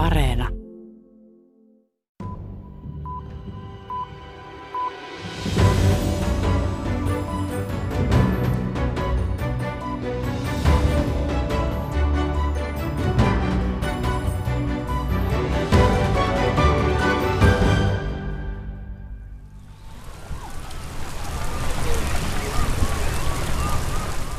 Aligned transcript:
Areena. 0.00 0.48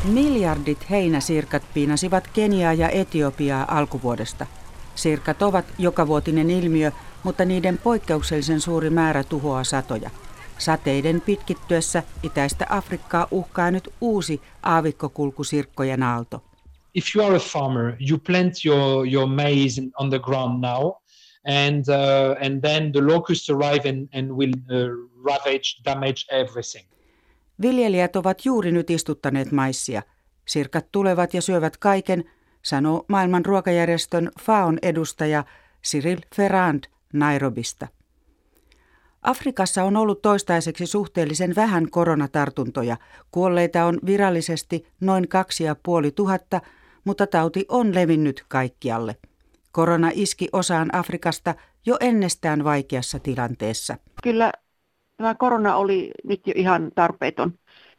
Miljardit 0.06 0.90
heinäsirkat 0.90 1.64
piinasivat 1.74 2.28
Keniaa 2.34 2.74
ja 2.74 2.90
Etiopiaa 2.90 3.78
alkuvuodesta. 3.78 4.46
Sirkat 5.02 5.42
ovat 5.42 5.66
jokavuotinen 5.78 6.52
ilmiö, 6.52 6.92
mutta 7.24 7.46
niiden 7.46 7.78
poikkeuksellisen 7.78 8.62
suuri 8.62 8.90
määrä 8.90 9.24
tuhoaa 9.24 9.64
satoja. 9.64 10.10
Sateiden 10.58 11.22
pitkittyessä 11.22 12.04
itäistä 12.24 12.66
Afrikkaa 12.70 13.28
uhkaa 13.32 13.72
nyt 13.72 13.94
uusi 14.02 14.42
aavikkokulkusirkkojen 14.64 16.04
aalto. 16.04 16.44
If 16.94 17.06
you 17.16 17.26
are 17.26 17.36
a 17.36 17.40
farmer, 17.40 17.96
you 18.10 18.20
plant 18.28 18.54
your, 18.66 19.08
your 19.14 19.28
maize 19.28 19.82
on 19.98 20.10
the 20.10 20.20
ground 20.20 20.62
now, 20.62 20.92
and, 21.68 21.86
uh, 21.88 22.46
and 22.46 22.62
then 22.62 22.92
the 22.92 23.02
locusts 23.02 23.50
arrive 23.50 23.90
and, 23.90 24.08
and 24.14 24.32
will 24.32 24.54
uh, 24.54 25.10
ravage, 25.26 25.82
damage 25.86 26.26
everything. 26.30 26.88
Viljelijät 27.62 28.16
ovat 28.16 28.46
juuri 28.46 28.72
nyt 28.72 28.90
istuttaneet 28.90 29.52
maissia. 29.52 30.02
Sirkat 30.46 30.86
tulevat 30.92 31.34
ja 31.34 31.42
syövät 31.42 31.78
kaiken, 31.78 32.24
sanoo 32.62 33.06
maailman 33.08 33.46
ruokajärjestön 33.46 34.32
FAON 34.42 34.78
edustaja 34.82 35.44
Cyril 35.84 36.18
Ferrand 36.36 36.84
Nairobista. 37.14 37.88
Afrikassa 39.22 39.84
on 39.84 39.98
ollut 39.98 40.22
toistaiseksi 40.22 40.86
suhteellisen 40.86 41.56
vähän 41.56 41.90
koronatartuntoja. 41.90 42.98
Kuolleita 43.32 43.86
on 43.86 44.00
virallisesti 44.06 44.88
noin 45.02 45.28
kaksi 45.28 45.64
ja 45.64 45.76
puoli 45.84 46.12
tuhatta, 46.12 46.62
mutta 47.04 47.28
tauti 47.28 47.66
on 47.70 47.96
levinnyt 47.96 48.46
kaikkialle. 48.48 49.16
Korona 49.72 50.12
iski 50.14 50.48
osaan 50.54 50.96
Afrikasta 50.96 51.56
jo 51.86 51.98
ennestään 52.00 52.64
vaikeassa 52.64 53.20
tilanteessa. 53.20 53.98
Kyllä 54.24 54.52
tämä 55.18 55.36
korona 55.36 55.76
oli 55.76 56.12
nyt 56.24 56.48
jo 56.48 56.54
ihan 56.56 56.92
tarpeeton 56.96 57.54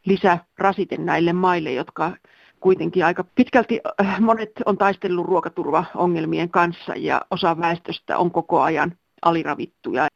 lisärasite 0.04 0.96
näille 0.96 1.32
maille, 1.32 1.72
jotka 1.72 2.16
kuitenkin 2.62 3.04
aika 3.04 3.24
pitkälti 3.34 3.80
äh, 4.00 4.20
monet 4.20 4.50
on 4.66 4.78
taistellut 4.78 5.26
ruokaturvaongelmien 5.26 6.50
kanssa 6.50 6.92
ja 6.96 7.20
osa 7.30 7.58
väestöstä 7.58 8.18
on 8.18 8.30
koko 8.30 8.60
ajan 8.60 8.96
aliravittuja. 9.22 10.08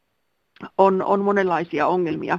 On, 0.79 1.03
on 1.03 1.21
monenlaisia 1.21 1.87
ongelmia. 1.87 2.39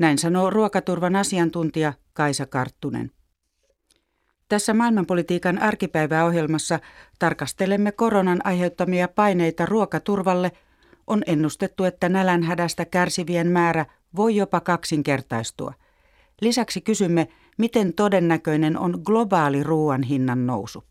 Näin 0.00 0.18
sanoo 0.18 0.50
ruokaturvan 0.50 1.16
asiantuntija 1.16 1.92
Kaisa 2.12 2.46
Karttunen. 2.46 3.10
Tässä 4.48 4.74
maailmanpolitiikan 4.74 5.58
arkipäiväohjelmassa 5.58 6.80
tarkastelemme 7.18 7.92
koronan 7.92 8.40
aiheuttamia 8.44 9.08
paineita 9.08 9.66
ruokaturvalle. 9.66 10.52
On 11.06 11.22
ennustettu, 11.26 11.84
että 11.84 12.08
nälänhädästä 12.08 12.84
kärsivien 12.84 13.46
määrä 13.46 13.86
voi 14.16 14.36
jopa 14.36 14.60
kaksinkertaistua. 14.60 15.72
Lisäksi 16.40 16.80
kysymme, 16.80 17.28
miten 17.60 17.92
todennäköinen 17.92 18.78
on 18.78 19.00
globaali 19.04 19.62
ruoan 19.62 20.02
hinnan 20.02 20.46
nousu. 20.46 20.84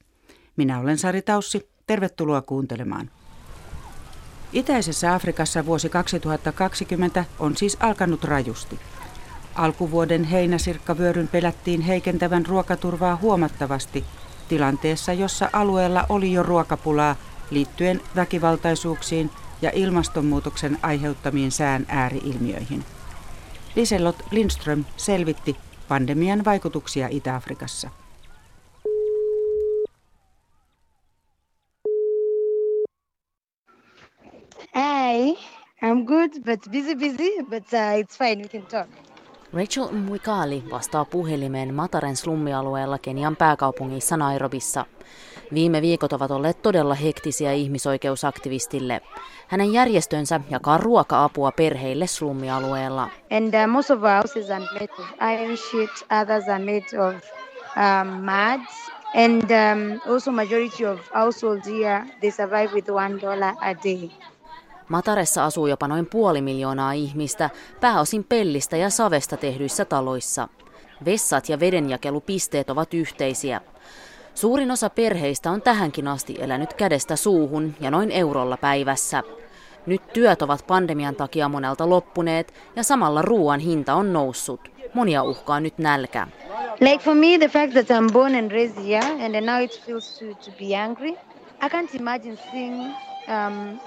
Minä 0.55 0.79
olen 0.79 0.97
Sari 0.97 1.21
Taussi, 1.21 1.69
tervetuloa 1.87 2.41
kuuntelemaan. 2.41 3.09
Itäisessä 4.53 5.13
Afrikassa 5.13 5.65
vuosi 5.65 5.89
2020 5.89 7.25
on 7.39 7.57
siis 7.57 7.77
alkanut 7.79 8.23
rajusti. 8.23 8.79
Alkuvuoden 9.55 10.23
heinäsirkkavyöryn 10.23 11.27
pelättiin 11.27 11.81
heikentävän 11.81 12.45
ruokaturvaa 12.45 13.15
huomattavasti 13.21 14.05
tilanteessa, 14.49 15.13
jossa 15.13 15.49
alueella 15.53 16.05
oli 16.09 16.33
jo 16.33 16.43
ruokapulaa 16.43 17.15
liittyen 17.51 18.01
väkivaltaisuuksiin 18.15 19.31
ja 19.61 19.71
ilmastonmuutoksen 19.73 20.77
aiheuttamiin 20.81 21.51
sään 21.51 21.85
ääriilmiöihin. 21.87 22.85
Liselot 23.75 24.15
Lindström 24.31 24.85
selvitti 24.97 25.55
pandemian 25.89 26.45
vaikutuksia 26.45 27.07
Itä-Afrikassa. 27.11 27.89
Hi, 34.75 35.37
I'm 35.81 36.05
good, 36.05 36.31
but 36.45 36.71
busy, 36.71 36.95
busy, 36.95 37.43
but 37.49 37.73
uh, 37.73 37.99
it's 37.99 38.17
fine, 38.17 38.41
we 38.41 38.47
can 38.47 38.65
talk. 38.65 38.87
Rachel 39.53 39.91
Mwikali 39.91 40.63
vastaa 40.71 41.05
puhelimeen 41.05 41.73
Mataren 41.73 42.15
slummialueella 42.15 42.97
Kenian 42.97 43.35
pääkaupungissa 43.35 44.17
Nairobissa. 44.17 44.85
Viime 45.53 45.81
viikot 45.81 46.13
ovat 46.13 46.31
olleet 46.31 46.61
todella 46.61 46.93
hektisiä 46.93 47.51
ihmisoikeusaktivistille. 47.51 49.01
Hänen 49.47 49.73
järjestönsä 49.73 50.41
jakaa 50.49 50.77
ruoka-apua 50.77 51.51
perheille 51.51 52.07
slummialueella. 52.07 53.09
And 53.31 53.53
uh, 53.53 53.71
most 53.71 53.91
of 53.91 54.03
our 54.03 54.11
houses 54.11 54.51
are 54.51 54.65
made 54.73 54.93
of 54.99 55.05
iron 55.21 55.57
sheet, 55.57 56.21
others 56.21 56.49
are 56.49 56.59
made 56.59 57.07
of 57.07 57.15
um, 57.75 58.07
mud. 58.07 58.65
And 59.15 59.43
um, 59.43 60.13
also 60.13 60.31
majority 60.31 60.85
of 60.85 60.99
households 61.15 61.67
here, 61.67 62.05
they 62.19 62.31
survive 62.31 62.73
with 62.73 62.89
one 62.89 63.21
dollar 63.21 63.55
a 63.61 63.73
day. 63.83 64.09
Mataressa 64.89 65.45
asuu 65.45 65.67
jopa 65.67 65.87
noin 65.87 66.05
puoli 66.05 66.41
miljoonaa 66.41 66.91
ihmistä, 66.91 67.49
pääosin 67.81 68.23
pellistä 68.23 68.77
ja 68.77 68.89
savesta 68.89 69.37
tehdyissä 69.37 69.85
taloissa. 69.85 70.47
Vessat 71.05 71.49
ja 71.49 71.59
vedenjakelupisteet 71.59 72.69
ovat 72.69 72.93
yhteisiä. 72.93 73.61
Suurin 74.35 74.71
osa 74.71 74.89
perheistä 74.89 75.51
on 75.51 75.61
tähänkin 75.61 76.07
asti 76.07 76.35
elänyt 76.39 76.73
kädestä 76.73 77.15
suuhun 77.15 77.75
ja 77.79 77.91
noin 77.91 78.11
eurolla 78.11 78.57
päivässä. 78.57 79.23
Nyt 79.85 80.01
työt 80.13 80.41
ovat 80.41 80.67
pandemian 80.67 81.15
takia 81.15 81.49
monelta 81.49 81.89
loppuneet 81.89 82.53
ja 82.75 82.83
samalla 82.83 83.21
ruoan 83.21 83.59
hinta 83.59 83.93
on 83.93 84.13
noussut. 84.13 84.71
Monia 84.93 85.23
uhkaa 85.23 85.59
nyt 85.59 85.77
nälkä. 85.77 86.27
Like 86.79 87.03
for 87.03 87.15
me, 87.15 87.37
the 87.37 87.47
fact 87.47 87.73
that 87.73 87.89
I'm 87.89 88.13
born 88.13 88.35
and 88.35 88.51
raised 88.51 88.83
here 88.85 89.25
and 89.25 89.45
now 89.45 89.63
it 89.63 89.81
feels 89.85 90.19
to, 90.19 90.51
be 90.59 90.75
angry, 90.75 91.09
I 91.61 91.69
can't 91.69 91.95
imagine 91.95 92.37
seeing 92.51 92.81
um, 93.27 93.79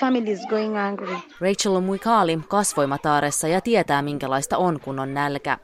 families 0.00 0.46
going 0.46 0.76
hungry. 0.86 1.16
Rachel 1.40 1.80
Muikali 1.80 2.38
kasvoi 2.48 2.86
Mataaressa 2.86 3.48
ja 3.48 3.60
tietää 3.60 4.02
minkälaista 4.02 4.56
on, 4.56 4.80
kun 4.80 4.98
on 4.98 5.14
nälkä. 5.14 5.58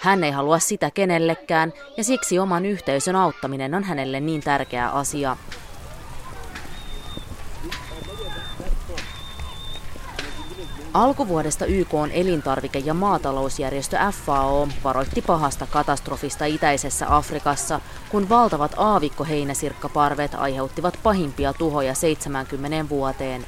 Hän 0.00 0.24
ei 0.24 0.30
halua 0.30 0.58
sitä 0.58 0.90
kenellekään 0.90 1.72
ja 1.96 2.04
siksi 2.04 2.38
oman 2.38 2.66
yhteisön 2.66 3.16
auttaminen 3.16 3.74
on 3.74 3.84
hänelle 3.84 4.20
niin 4.20 4.40
tärkeä 4.40 4.88
asia. 4.88 5.36
Alkuvuodesta 10.94 11.66
YK 11.66 11.94
on 11.94 12.10
elintarvike- 12.10 12.82
ja 12.84 12.94
maatalousjärjestö 12.94 13.98
FAO 14.26 14.68
varoitti 14.84 15.22
pahasta 15.22 15.66
katastrofista 15.66 16.44
itäisessä 16.44 17.16
Afrikassa, 17.16 17.80
kun 18.08 18.28
valtavat 18.28 18.74
aavikkoheinäsirkkaparvet 18.76 20.34
aiheuttivat 20.34 20.98
pahimpia 21.02 21.52
tuhoja 21.52 21.94
70 21.94 22.88
vuoteen. 22.88 23.46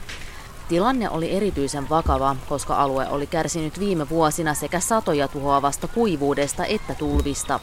Tilanne 0.71 1.11
oli 1.11 1.37
erityisen 1.37 1.89
vakava, 1.89 2.37
koska 2.49 2.75
alue 2.75 3.09
oli 3.09 3.27
kärsinyt 3.27 3.81
viime 3.81 4.09
vuosina 4.09 4.55
sekä 4.55 4.81
satoja 4.81 5.29
tuhoavasta 5.29 5.89
kuivuudesta 5.89 6.65
että 6.65 6.95
tulvista. 6.95 7.61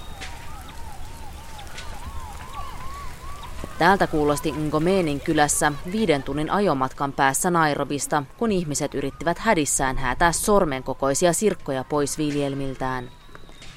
Täältä 3.77 4.07
kuulosti 4.07 4.51
Ngomeenin 4.51 5.19
kylässä 5.19 5.71
viiden 5.91 6.23
tunnin 6.23 6.51
ajomatkan 6.51 7.13
päässä 7.13 7.51
Nairobista, 7.51 8.23
kun 8.37 8.51
ihmiset 8.51 8.95
yrittivät 8.95 9.39
hädissään 9.39 9.97
häätää 9.97 10.31
sormen 10.31 10.83
kokoisia 10.83 11.33
sirkkoja 11.33 11.83
pois 11.83 12.17
viljelmiltään. 12.17 13.09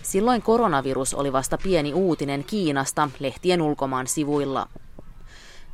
Silloin 0.03 0.43
koronavirus 0.43 1.15
oli 1.15 1.33
vasta 1.33 1.59
pieni 1.63 1.95
uutinen 1.95 2.45
Kiinasta 2.45 3.11
lehtien 3.19 3.63
ulkomaan 3.63 4.07
sivuilla. 4.07 4.69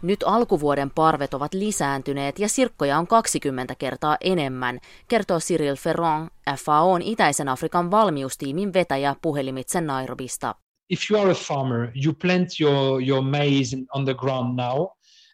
Nyt 0.03 0.23
alkuvuoden 0.27 0.91
parvet 0.91 1.35
ovat 1.35 1.55
lisääntyneet 1.55 2.39
ja 2.39 2.49
sirkkoja 2.49 2.99
on 2.99 3.07
20 3.07 3.75
kertaa 3.75 4.17
enemmän, 4.21 4.81
kertoo 5.09 5.39
Cyril 5.39 5.77
Ferron, 5.77 6.31
FAOn 6.65 7.03
itäisen 7.03 7.49
Afrikan 7.49 7.91
valmiustiimin 7.91 8.73
vetäjä 8.73 9.17
puhelimitse 9.23 9.81
Nairobista. 9.81 10.55
If 10.91 11.01
you 11.11 11.23
are 11.23 11.31
a 11.31 11.35
farmer, 11.35 11.91
you 12.05 12.15
plant 12.15 12.49
your, 12.61 13.03
your 13.03 13.23
maize 13.23 13.77
on 13.95 14.05
the 14.05 14.15
ground 14.15 14.61
now, 14.61 14.87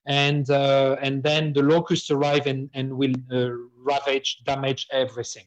and, 0.09 0.47
uh, 0.49 1.06
and 1.06 1.23
then 1.23 1.53
the 1.53 1.62
locusts 1.62 2.11
arrive 2.11 2.50
and, 2.50 2.70
and 2.75 2.93
will 2.93 3.15
uh, 3.31 3.50
ravage, 3.87 4.43
damage 4.47 4.87
everything. 4.93 5.47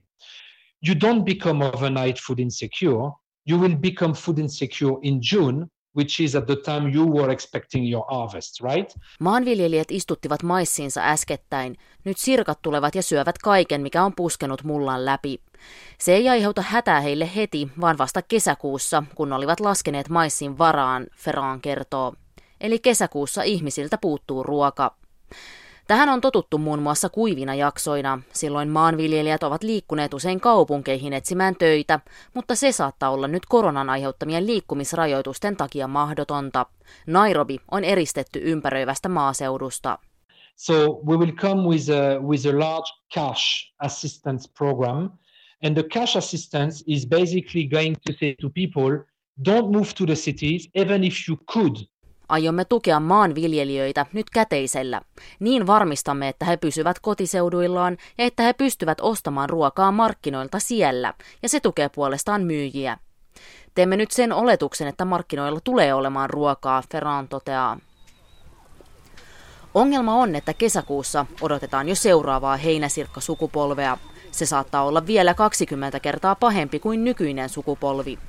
You 0.88 0.96
don't 0.96 1.24
become 1.24 1.66
overnight 1.66 2.20
food 2.20 2.40
insecure. 2.40 3.12
You 3.46 3.60
will 3.60 3.76
become 3.76 4.14
food 4.14 4.40
insecure 4.40 4.96
in 5.02 5.22
June 5.22 5.70
which 5.98 6.22
is 6.22 6.36
at 6.36 6.46
the 6.46 6.56
time 6.56 6.92
you 6.94 7.18
were 7.18 7.34
expecting 7.34 7.92
your 7.92 8.06
harvest, 8.10 8.62
right? 8.62 8.94
Maanviljelijät 9.20 9.92
istuttivat 9.92 10.44
maissiinsa 10.44 11.02
äskettäin. 11.02 11.78
Nyt 12.04 12.18
sirkat 12.18 12.62
tulevat 12.62 12.96
ja 12.96 13.04
syövät 13.04 13.38
kaiken, 13.38 13.82
mikä 13.82 14.04
on 14.04 14.14
puskenut 14.16 14.64
mullan 14.64 15.06
läpi. 15.06 15.42
Se 16.00 16.14
ei 16.14 16.30
aiheuta 16.30 16.62
hätää 16.62 17.02
heille 17.02 17.30
heti, 17.36 17.68
vaan 17.82 17.98
vasta 17.98 18.22
kesäkuussa, 18.22 19.04
kun 19.16 19.34
olivat 19.34 19.60
laskeneet 19.60 20.10
maissin 20.10 20.58
varaan, 20.58 21.08
Ferran 21.16 21.62
kertoo. 21.62 22.14
Eli 22.62 22.80
kesäkuussa 22.80 23.44
ihmisiltä 23.44 23.98
puuttuu 23.98 24.44
ruoka. 24.44 24.96
Tähän 25.88 26.10
on 26.10 26.22
totuttu 26.22 26.58
muun 26.58 26.82
muassa 26.82 27.10
kuivina 27.10 27.56
jaksoina. 27.56 28.22
Silloin 28.34 28.70
maanviljelijät 28.70 29.44
ovat 29.44 29.64
liikkuneet 29.64 30.14
usein 30.14 30.40
kaupunkeihin 30.40 31.14
etsimään 31.14 31.56
töitä, 31.56 32.00
mutta 32.34 32.56
se 32.56 32.72
saattaa 32.72 33.10
olla 33.10 33.28
nyt 33.28 33.46
koronan 33.46 33.90
aiheuttamien 33.90 34.48
liikkumisrajoitusten 34.48 35.58
takia 35.58 35.88
mahdotonta. 35.88 36.66
Nairobi 37.08 37.58
on 37.72 37.84
eristetty 37.84 38.40
ympäröivästä 38.44 39.10
maaseudusta. 39.10 40.00
So 40.56 40.74
we 41.08 41.18
will 41.18 41.36
come 41.36 41.62
with 41.68 41.90
a, 41.92 42.20
with 42.28 42.48
a 42.48 42.60
large 42.60 42.92
cash 43.14 43.74
assistance 43.80 44.50
program. 44.58 45.10
And 45.64 45.74
the 45.74 45.84
cash 45.84 46.18
assistance 46.18 46.84
is 46.88 47.08
basically 47.08 47.68
going 47.68 47.96
to 48.08 48.14
say 48.20 48.36
to 48.42 48.50
people, 48.50 49.06
don't 49.46 49.72
move 49.72 49.94
to 49.98 50.06
the 50.06 50.16
cities, 50.16 50.70
even 50.76 51.04
if 51.04 51.14
you 51.30 51.38
could 51.54 51.76
Aiomme 52.30 52.66
tukea 52.66 53.00
maanviljelijöitä 53.00 54.06
nyt 54.14 54.30
käteisellä. 54.30 55.02
Niin 55.40 55.68
varmistamme, 55.68 56.28
että 56.28 56.46
he 56.46 56.58
pysyvät 56.58 57.00
kotiseuduillaan 57.00 57.98
ja 58.18 58.26
että 58.26 58.44
he 58.44 58.54
pystyvät 58.54 58.98
ostamaan 59.02 59.50
ruokaa 59.50 59.92
markkinoilta 59.92 60.60
siellä, 60.60 61.14
ja 61.44 61.50
se 61.50 61.60
tukee 61.60 61.90
puolestaan 61.90 62.44
myyjiä. 62.44 62.98
Teemme 63.76 63.98
nyt 63.98 64.12
sen 64.12 64.34
oletuksen, 64.34 64.88
että 64.88 65.06
markkinoilla 65.06 65.60
tulee 65.64 65.94
olemaan 65.94 66.30
ruokaa, 66.30 66.84
Ferran 66.92 67.28
toteaa. 67.28 67.80
Ongelma 69.74 70.16
on, 70.16 70.36
että 70.36 70.54
kesäkuussa 70.54 71.26
odotetaan 71.42 71.90
jo 71.90 71.96
seuraavaa 71.96 72.58
heinäsirkka-sukupolvea. 72.58 73.98
Se 74.32 74.46
saattaa 74.46 74.86
olla 74.86 75.08
vielä 75.08 75.34
20 75.34 76.00
kertaa 76.00 76.36
pahempi 76.36 76.80
kuin 76.80 77.04
nykyinen 77.04 77.50
sukupolvi. 77.50 78.20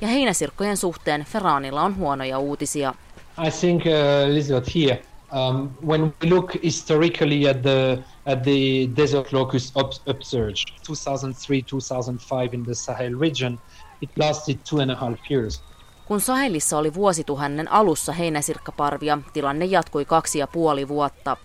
Ja 0.00 0.08
heinäsirkkojen 0.08 0.76
suhteen 0.76 1.24
Ferranilla 1.24 1.82
on 1.82 1.96
huonoja 1.96 2.38
uutisia– 2.38 2.94
I 3.38 3.50
think, 3.50 3.86
uh, 3.86 4.30
Elizabeth, 4.30 4.74
here, 4.74 4.98
um, 5.30 5.70
when 5.82 6.02
we 6.02 6.28
look 6.28 6.54
historically 6.62 7.48
at 7.48 7.62
the 7.62 8.02
at 8.26 8.42
the 8.42 8.90
desert 8.96 9.32
locust 9.32 9.76
up, 9.76 9.92
upsurge, 10.06 10.64
2003-2005 10.82 12.54
in 12.54 12.64
the 12.64 12.74
Sahel 12.74 13.20
region, 13.20 13.58
it 14.00 14.10
lasted 14.16 14.58
two 14.64 14.80
and 14.80 14.90
a 14.90 14.96
half 14.96 15.18
years. 15.30 15.62
Kun 16.06 16.20
Sahelissa 16.20 16.78
oli 16.78 16.94
vuosituhannen 16.94 17.72
alussa 17.72 18.12
heinäsirkkaparvia, 18.12 19.18
tilanne 19.32 19.64
jatkui 19.64 20.04
kaksi 20.04 20.38
ja 20.38 20.46
puoli 20.46 20.88
vuotta. 20.88 21.36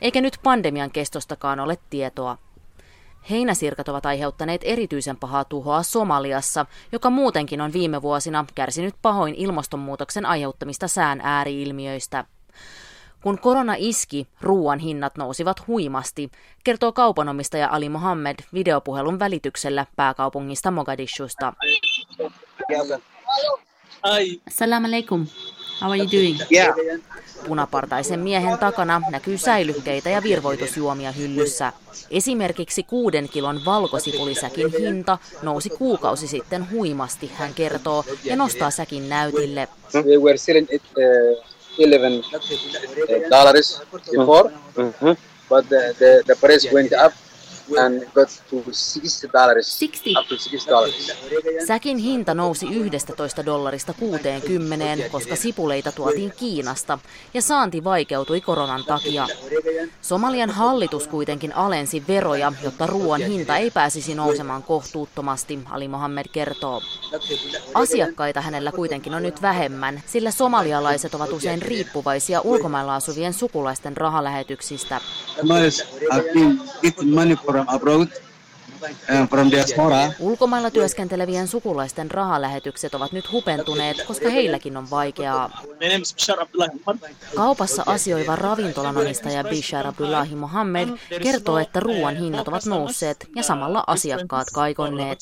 Eikä 0.00 0.20
nyt 0.20 0.38
pandemian 0.42 0.90
kestostakaan 0.90 1.60
ole 1.60 1.78
tietoa. 1.90 2.38
Heinäsirkat 3.30 3.88
ovat 3.88 4.06
aiheuttaneet 4.06 4.60
erityisen 4.64 5.16
pahaa 5.16 5.44
tuhoa 5.44 5.82
Somaliassa, 5.82 6.66
joka 6.92 7.10
muutenkin 7.10 7.60
on 7.60 7.72
viime 7.72 8.02
vuosina 8.02 8.44
kärsinyt 8.54 8.94
pahoin 9.02 9.34
ilmastonmuutoksen 9.34 10.26
aiheuttamista 10.26 10.88
sään 10.88 11.20
ääriilmiöistä. 11.22 12.24
Kun 13.22 13.38
korona 13.38 13.74
iski, 13.78 14.28
ruoan 14.40 14.78
hinnat 14.78 15.16
nousivat 15.16 15.66
huimasti, 15.66 16.30
kertoo 16.64 16.92
kaupanomistaja 16.92 17.68
Ali 17.68 17.88
Mohammed 17.88 18.36
videopuhelun 18.54 19.18
välityksellä 19.18 19.86
pääkaupungista 19.96 20.70
Mogadishusta. 20.70 21.52
Salam 24.48 24.84
alaikum. 24.84 25.26
How 25.80 25.90
are 25.90 25.98
you 25.98 26.08
doing? 26.12 26.38
Yeah. 26.52 26.74
Punapartaisen 27.46 28.20
miehen 28.20 28.58
takana 28.58 29.02
näkyy 29.10 29.38
säilykkeitä 29.38 30.10
ja 30.10 30.22
virvoitusjuomia 30.22 31.12
hyllyssä. 31.12 31.72
Esimerkiksi 32.10 32.82
kuuden 32.82 33.28
kilon 33.28 33.60
valkosipulisäkin 33.64 34.72
hinta 34.78 35.18
nousi 35.42 35.70
kuukausi 35.70 36.26
sitten 36.26 36.70
huimasti, 36.70 37.30
hän 37.34 37.54
kertoo, 37.54 38.04
ja 38.24 38.36
nostaa 38.36 38.70
säkin 38.70 39.08
näytille. 39.08 39.68
We 39.94 40.18
were 40.18 40.36
selling 40.36 40.66
it, 40.70 40.82
11 41.78 43.30
dollars 43.30 43.82
before, 44.10 44.50
mm-hmm. 44.76 45.16
And 47.78 48.02
got 48.14 48.28
to 48.50 48.62
60 48.72 49.28
dollars. 49.32 49.78
60? 49.78 50.20
Up 50.20 50.28
to 50.28 50.36
60 50.36 50.70
dollars. 50.70 51.12
Säkin 51.66 51.98
hinta 51.98 52.34
nousi 52.34 52.66
11 52.66 53.46
dollarista 53.46 53.92
60, 53.92 55.08
koska 55.10 55.36
sipuleita 55.36 55.92
tuotiin 55.92 56.32
Kiinasta 56.36 56.98
ja 57.34 57.42
saanti 57.42 57.84
vaikeutui 57.84 58.40
koronan 58.40 58.84
takia. 58.84 59.26
Somalian 60.02 60.50
hallitus 60.50 61.08
kuitenkin 61.08 61.56
alensi 61.56 62.02
veroja, 62.08 62.52
jotta 62.62 62.86
ruoan 62.86 63.20
hinta 63.20 63.56
ei 63.56 63.70
pääsisi 63.70 64.14
nousemaan 64.14 64.62
kohtuuttomasti, 64.62 65.58
Ali 65.70 65.88
Mohammed 65.88 66.26
kertoo. 66.32 66.82
Asiakkaita 67.74 68.40
hänellä 68.40 68.72
kuitenkin 68.72 69.14
on 69.14 69.22
nyt 69.22 69.42
vähemmän, 69.42 70.02
sillä 70.06 70.30
somalialaiset 70.30 71.14
ovat 71.14 71.32
usein 71.32 71.62
riippuvaisia 71.62 72.40
ulkomailla 72.40 72.94
asuvien 72.94 73.32
sukulaisten 73.32 73.96
rahalähetyksistä 73.96 75.00
from 77.56 77.66
abroad 77.68 78.08
uh, 78.82 79.28
from 79.28 79.50
diaspora. 79.50 80.12
Ulkomailla 80.20 80.70
työskentelevien 80.70 81.48
sukulaisten 81.48 82.10
rahalähetykset 82.10 82.94
ovat 82.94 83.12
nyt 83.12 83.32
hupentuneet, 83.32 84.02
koska 84.06 84.30
heilläkin 84.30 84.76
on 84.76 84.90
vaikeaa. 84.90 85.62
Kaupassa 87.36 87.82
asioiva 87.86 88.36
ravintolan 88.36 88.96
omistaja 88.96 89.44
Bishar 89.44 89.86
Abdullahi 89.86 90.34
Mohammed 90.34 90.88
kertoo, 91.22 91.58
että 91.58 91.80
ruoan 91.80 92.16
hinnat 92.16 92.48
ovat 92.48 92.66
nousseet 92.66 93.28
ja 93.36 93.42
samalla 93.42 93.84
asiakkaat 93.86 94.48
kaikonneet. 94.54 95.18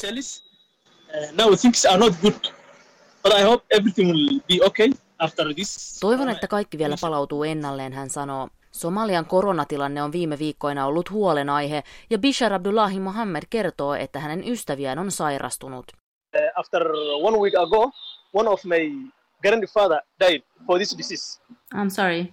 Toivon, 6.00 6.28
että 6.28 6.46
kaikki 6.46 6.78
vielä 6.78 6.96
palautuu 7.00 7.44
ennalleen, 7.44 7.92
hän 7.92 8.10
sanoo. 8.10 8.48
Somalian 8.74 9.26
koronatilanne 9.26 10.02
on 10.02 10.12
viime 10.12 10.38
viikkoina 10.38 10.86
ollut 10.86 11.10
huolenaihe 11.10 11.82
ja 12.10 12.18
Bishar 12.18 12.52
Abdullahi 12.52 13.00
Mohammed 13.00 13.42
kertoo, 13.50 13.94
että 13.94 14.20
hänen 14.20 14.48
ystäviään 14.48 14.98
on 14.98 15.10
sairastunut. 15.10 15.84
Uh, 15.92 16.60
after 16.60 16.82
one 17.22 17.38
week 17.38 17.54
ago, 17.54 17.90
one 18.32 18.48
of 18.48 18.64
my 18.64 19.10
grandfather 19.42 20.00
died 20.20 20.42
for 20.66 20.78
this 20.78 20.98
disease. 20.98 21.42
I'm 21.74 21.90
sorry. 21.90 22.26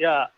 Yeah. 0.00 0.30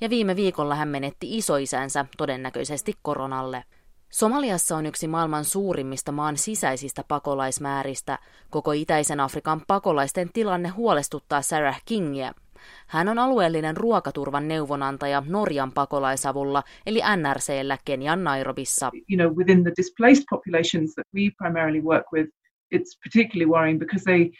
Ja 0.00 0.10
viime 0.10 0.36
viikolla 0.36 0.74
hän 0.74 0.88
menetti 0.88 1.38
isoisänsä 1.38 2.06
todennäköisesti 2.16 2.92
koronalle. 3.02 3.64
Somaliassa 4.10 4.76
on 4.76 4.86
yksi 4.86 5.08
maailman 5.08 5.44
suurimmista 5.44 6.12
maan 6.12 6.36
sisäisistä 6.36 7.04
pakolaismääristä. 7.08 8.18
Koko 8.50 8.72
itäisen 8.72 9.20
Afrikan 9.20 9.62
pakolaisten 9.66 10.30
tilanne 10.32 10.68
huolestuttaa 10.68 11.42
Sarah 11.42 11.82
Kingia, 11.84 12.32
hän 12.86 13.08
on 13.08 13.18
alueellinen 13.18 13.76
ruokaturvan 13.76 14.48
neuvonantaja 14.48 15.22
Norjan 15.26 15.72
pakolaisavulla, 15.72 16.62
eli 16.86 17.00
NRCllä 17.16 17.78
Kenian 17.84 18.24
Nairobissa. 18.24 18.90
You 19.08 19.18
know, 19.18 19.36
within 19.36 19.64
the 19.64 19.72
displaced 19.76 20.24
populations 20.30 20.94
that 20.94 21.06
we 21.14 21.30
primarily 21.38 21.82
work 21.82 22.04
with, 22.12 22.28
it's 22.72 22.98
particularly 23.04 23.50
worrying 23.50 23.78
because 23.78 24.04
they 24.04 24.30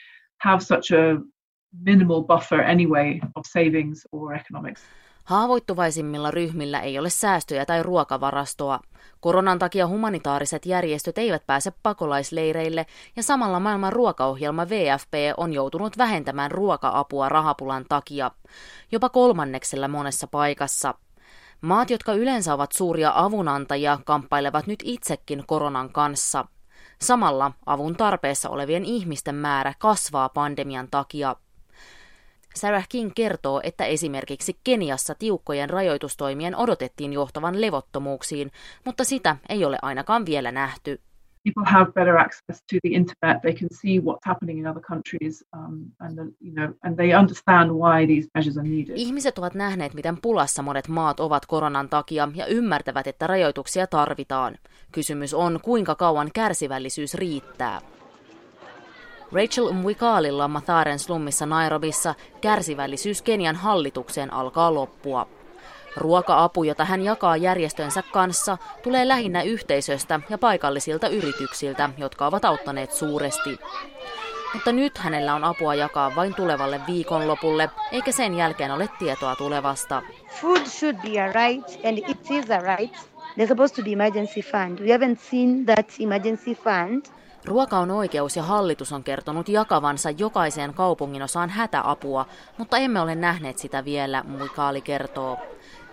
have 0.44 0.60
such 0.60 0.90
a 0.90 1.20
minimal 1.84 2.22
buffer 2.22 2.60
anyway 2.60 3.18
of 3.34 3.44
savings 3.52 4.06
or 4.12 4.34
economics. 4.34 4.82
Haavoittuvaisimmilla 5.26 6.30
ryhmillä 6.30 6.80
ei 6.80 6.98
ole 6.98 7.10
säästöjä 7.10 7.66
tai 7.66 7.82
ruokavarastoa. 7.82 8.80
Koronan 9.20 9.58
takia 9.58 9.86
humanitaariset 9.86 10.66
järjestöt 10.66 11.18
eivät 11.18 11.46
pääse 11.46 11.72
pakolaisleireille 11.82 12.86
ja 13.16 13.22
samalla 13.22 13.60
maailman 13.60 13.92
ruokaohjelma 13.92 14.68
VFP 14.68 15.14
on 15.36 15.52
joutunut 15.52 15.98
vähentämään 15.98 16.50
ruoka-apua 16.50 17.28
rahapulan 17.28 17.84
takia, 17.88 18.30
jopa 18.92 19.08
kolmanneksella 19.08 19.88
monessa 19.88 20.26
paikassa. 20.26 20.94
Maat, 21.60 21.90
jotka 21.90 22.12
yleensä 22.12 22.54
ovat 22.54 22.72
suuria 22.72 23.12
avunantajia, 23.14 23.98
kamppailevat 24.04 24.66
nyt 24.66 24.82
itsekin 24.84 25.44
koronan 25.46 25.92
kanssa. 25.92 26.44
Samalla 27.00 27.52
avun 27.66 27.96
tarpeessa 27.96 28.50
olevien 28.50 28.84
ihmisten 28.84 29.34
määrä 29.34 29.74
kasvaa 29.78 30.28
pandemian 30.28 30.88
takia. 30.90 31.36
Sarah 32.56 32.86
King 32.88 33.10
kertoo, 33.14 33.60
että 33.64 33.84
esimerkiksi 33.84 34.56
Keniassa 34.64 35.14
tiukkojen 35.14 35.70
rajoitustoimien 35.70 36.56
odotettiin 36.56 37.12
johtavan 37.12 37.60
levottomuuksiin, 37.60 38.52
mutta 38.84 39.04
sitä 39.04 39.36
ei 39.48 39.64
ole 39.64 39.78
ainakaan 39.82 40.26
vielä 40.26 40.52
nähty. 40.52 41.00
people 41.46 41.64
have 41.64 41.92
better 41.94 42.18
access 42.18 42.62
to 42.70 42.76
the 42.82 42.92
internet 43.00 43.42
they 43.42 43.54
can 43.54 43.68
see 43.70 44.00
what's 44.00 44.24
happening 44.24 44.58
in 44.58 44.66
other 44.66 44.82
countries 44.82 45.44
um, 45.52 45.92
and 46.00 46.18
you 46.40 46.52
know 46.52 46.68
and 46.82 46.96
they 46.96 47.14
understand 47.14 47.70
why 47.70 48.06
these 48.06 48.28
measures 48.34 48.58
are 48.58 48.68
needed. 48.68 48.96
Ihmiset 48.96 49.38
ovat 49.38 49.54
nähneet 49.54 49.94
miten 49.94 50.16
pulassa 50.22 50.62
monet 50.62 50.88
maat 50.88 51.20
ovat 51.20 51.46
koronan 51.46 51.88
takia 51.88 52.28
ja 52.34 52.46
ymmärtävät 52.46 53.06
että 53.06 53.26
rajoituksia 53.26 53.86
tarvitaan. 53.86 54.58
Kysymys 54.92 55.34
on 55.34 55.60
kuinka 55.62 55.94
kauan 55.94 56.30
kärsivällisyys 56.34 57.14
riittää. 57.14 57.80
Rachel 59.32 59.72
Mwikaalilla 59.72 60.48
Matharen 60.48 60.98
slummissa 60.98 61.46
Nairobissa 61.46 62.14
kärsivällisyys 62.40 63.22
Kenian 63.22 63.56
hallitukseen 63.56 64.32
alkaa 64.32 64.74
loppua. 64.74 65.26
Ruoka-apu, 65.96 66.64
jota 66.64 66.84
hän 66.84 67.02
jakaa 67.02 67.36
järjestönsä 67.36 68.02
kanssa, 68.12 68.58
tulee 68.82 69.08
lähinnä 69.08 69.42
yhteisöstä 69.42 70.20
ja 70.30 70.38
paikallisilta 70.38 71.08
yrityksiltä, 71.08 71.90
jotka 71.98 72.26
ovat 72.26 72.44
auttaneet 72.44 72.92
suuresti. 72.92 73.58
Mutta 74.54 74.72
nyt 74.72 74.98
hänellä 74.98 75.34
on 75.34 75.44
apua 75.44 75.74
jakaa 75.74 76.16
vain 76.16 76.34
tulevalle 76.34 76.80
viikonlopulle, 76.86 77.70
eikä 77.92 78.12
sen 78.12 78.34
jälkeen 78.34 78.70
ole 78.70 78.88
tietoa 78.98 79.36
tulevasta. 79.36 80.02
Food 80.40 80.66
should 80.66 80.96
be 80.96 81.20
a 81.20 81.26
right, 81.26 81.84
and 81.84 81.98
it 81.98 82.30
is 82.30 82.50
a 82.50 82.76
right. 82.76 82.96
There's 83.36 83.48
supposed 83.48 83.76
to 83.76 83.82
be 83.82 83.92
emergency 83.92 84.40
fund. 84.40 84.78
We 84.80 84.96
haven't 84.96 85.18
seen 85.30 85.66
that 85.66 85.86
emergency 86.00 86.54
fund. 86.54 87.15
Ruoka 87.46 87.78
on 87.78 87.90
oikeus 87.90 88.36
ja 88.36 88.42
hallitus 88.42 88.92
on 88.92 89.04
kertonut 89.04 89.48
jakavansa 89.48 90.10
jokaiseen 90.10 90.74
kaupungin 90.74 91.22
osaan 91.22 91.50
hätäapua, 91.50 92.26
mutta 92.58 92.78
emme 92.78 93.00
ole 93.00 93.14
nähneet 93.14 93.58
sitä 93.58 93.84
vielä, 93.84 94.24
Muikaali 94.28 94.80
kertoo. 94.80 95.38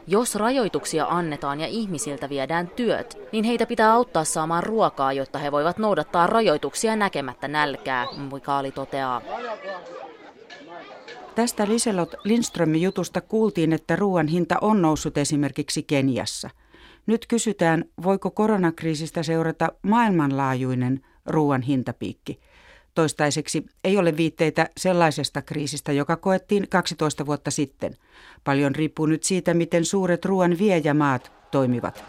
Jos 0.07 0.35
rajoituksia 0.35 1.05
annetaan 1.09 1.59
ja 1.59 1.67
ihmisiltä 1.67 2.29
viedään 2.29 2.67
työt, 2.67 3.17
niin 3.31 3.43
heitä 3.43 3.65
pitää 3.65 3.93
auttaa 3.93 4.23
saamaan 4.23 4.63
ruokaa, 4.63 5.13
jotta 5.13 5.39
he 5.39 5.51
voivat 5.51 5.77
noudattaa 5.77 6.27
rajoituksia 6.27 6.95
näkemättä 6.95 7.47
nälkää, 7.47 8.07
Muikaali 8.17 8.71
toteaa. 8.71 9.21
Tästä 11.35 11.67
Liselot 11.67 12.15
Lindströmin 12.23 12.81
jutusta 12.81 13.21
kuultiin, 13.21 13.73
että 13.73 13.95
ruoan 13.95 14.27
hinta 14.27 14.55
on 14.61 14.81
noussut 14.81 15.17
esimerkiksi 15.17 15.83
Keniassa. 15.83 16.49
Nyt 17.05 17.25
kysytään, 17.27 17.85
voiko 18.03 18.31
koronakriisistä 18.31 19.23
seurata 19.23 19.69
maailmanlaajuinen 19.81 21.01
ruoan 21.25 21.61
hintapiikki. 21.61 22.39
Toistaiseksi 22.95 23.65
ei 23.83 23.97
ole 23.97 24.17
viitteitä 24.17 24.69
sellaisesta 24.77 25.41
kriisistä, 25.41 25.91
joka 25.91 26.15
koettiin 26.15 26.69
12 26.69 27.25
vuotta 27.25 27.51
sitten. 27.51 27.95
Paljon 28.43 28.75
riippuu 28.75 29.05
nyt 29.05 29.23
siitä, 29.23 29.53
miten 29.53 29.85
suuret 29.85 30.25
ruoan 30.25 30.57
viejämaat 30.57 31.31
toimivat. 31.51 32.03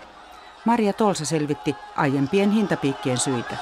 Maria 0.64 0.92
Tolsa 0.92 1.24
selvitti 1.24 1.74
aiempien 1.96 2.50
hintapiikkien 2.50 3.18
syitä. 3.18 3.56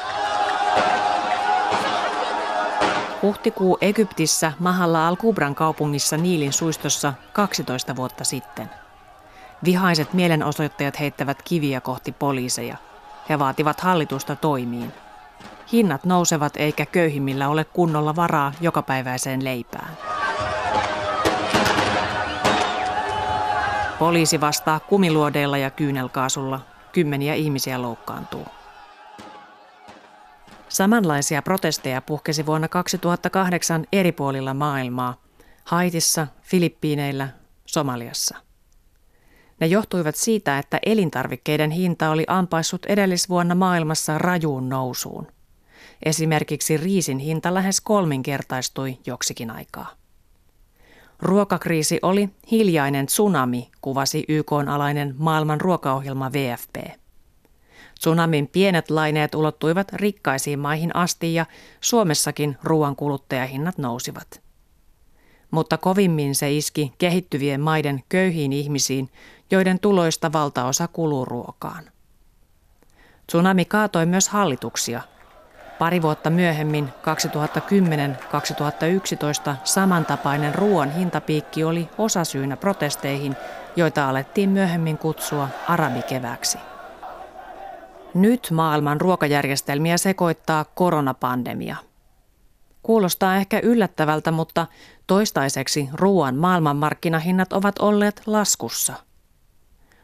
Huhtikuu 3.22 3.78
Egyptissä 3.80 4.52
Mahalla 4.58 5.08
al-Kubran 5.08 5.54
kaupungissa 5.54 6.16
Niilin 6.16 6.52
suistossa 6.52 7.14
12 7.32 7.96
vuotta 7.96 8.24
sitten. 8.24 8.70
Vihaiset 9.64 10.12
mielenosoittajat 10.12 11.00
heittävät 11.00 11.42
kiviä 11.42 11.80
kohti 11.80 12.12
poliiseja. 12.12 12.76
He 13.28 13.38
vaativat 13.38 13.80
hallitusta 13.80 14.36
toimiin. 14.36 14.92
Hinnat 15.72 16.04
nousevat 16.04 16.52
eikä 16.56 16.86
köyhimmillä 16.86 17.48
ole 17.48 17.64
kunnolla 17.64 18.16
varaa 18.16 18.52
jokapäiväiseen 18.60 19.44
leipään. 19.44 19.96
Poliisi 23.98 24.40
vastaa 24.40 24.80
kumiluodeilla 24.80 25.58
ja 25.58 25.70
kyynelkaasulla. 25.70 26.60
Kymmeniä 26.92 27.34
ihmisiä 27.34 27.82
loukkaantuu. 27.82 28.46
Samanlaisia 30.68 31.42
protesteja 31.42 32.02
puhkesi 32.02 32.46
vuonna 32.46 32.68
2008 32.68 33.84
eri 33.92 34.12
puolilla 34.12 34.54
maailmaa, 34.54 35.14
Haitissa, 35.64 36.26
Filippiineillä, 36.42 37.28
Somaliassa. 37.66 38.36
Ne 39.60 39.66
johtuivat 39.66 40.16
siitä, 40.16 40.58
että 40.58 40.78
elintarvikkeiden 40.86 41.70
hinta 41.70 42.10
oli 42.10 42.24
ampaissut 42.26 42.86
edellisvuonna 42.86 43.54
maailmassa 43.54 44.18
rajuun 44.18 44.68
nousuun. 44.68 45.26
Esimerkiksi 46.02 46.76
riisin 46.76 47.18
hinta 47.18 47.54
lähes 47.54 47.80
kolminkertaistui 47.80 48.98
joksikin 49.06 49.50
aikaa. 49.50 49.90
Ruokakriisi 51.18 51.98
oli 52.02 52.28
hiljainen 52.50 53.06
tsunami, 53.06 53.70
kuvasi 53.80 54.24
YK-alainen 54.28 55.14
maailman 55.18 55.60
ruokaohjelma 55.60 56.32
VFP. 56.32 56.76
Tsunamin 58.00 58.48
pienet 58.48 58.90
laineet 58.90 59.34
ulottuivat 59.34 59.92
rikkaisiin 59.92 60.58
maihin 60.58 60.96
asti 60.96 61.34
ja 61.34 61.46
Suomessakin 61.80 62.56
ruoan 62.62 62.96
kuluttajahinnat 62.96 63.78
nousivat. 63.78 64.42
Mutta 65.50 65.78
kovimmin 65.78 66.34
se 66.34 66.52
iski 66.52 66.92
kehittyvien 66.98 67.60
maiden 67.60 68.02
köyhiin 68.08 68.52
ihmisiin, 68.52 69.10
joiden 69.50 69.80
tuloista 69.80 70.32
valtaosa 70.32 70.88
kuluu 70.88 71.24
ruokaan. 71.24 71.84
Tsunami 73.26 73.64
kaatoi 73.64 74.06
myös 74.06 74.28
hallituksia, 74.28 75.02
Pari 75.82 76.02
vuotta 76.02 76.30
myöhemmin, 76.30 76.88
2010-2011, 79.52 79.54
samantapainen 79.64 80.54
ruoan 80.54 80.94
hintapiikki 80.94 81.64
oli 81.64 81.88
osasyynä 81.98 82.56
protesteihin, 82.56 83.36
joita 83.76 84.08
alettiin 84.08 84.50
myöhemmin 84.50 84.98
kutsua 84.98 85.48
arabikeväksi. 85.68 86.58
Nyt 88.14 88.48
maailman 88.50 89.00
ruokajärjestelmiä 89.00 89.98
sekoittaa 89.98 90.64
koronapandemia. 90.64 91.76
Kuulostaa 92.82 93.36
ehkä 93.36 93.60
yllättävältä, 93.62 94.30
mutta 94.30 94.66
toistaiseksi 95.06 95.88
ruoan 95.92 96.36
maailmanmarkkinahinnat 96.36 97.52
ovat 97.52 97.78
olleet 97.78 98.22
laskussa. 98.26 98.94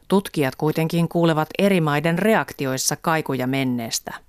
Tutkijat 0.09 0.57
kuitenkin 0.57 1.09
kuulevat 1.09 1.49
eri 1.59 1.81
maiden 1.81 2.19
reaktioissa 2.19 2.97
kaikuja 2.97 3.47
menneestä– 3.47 4.15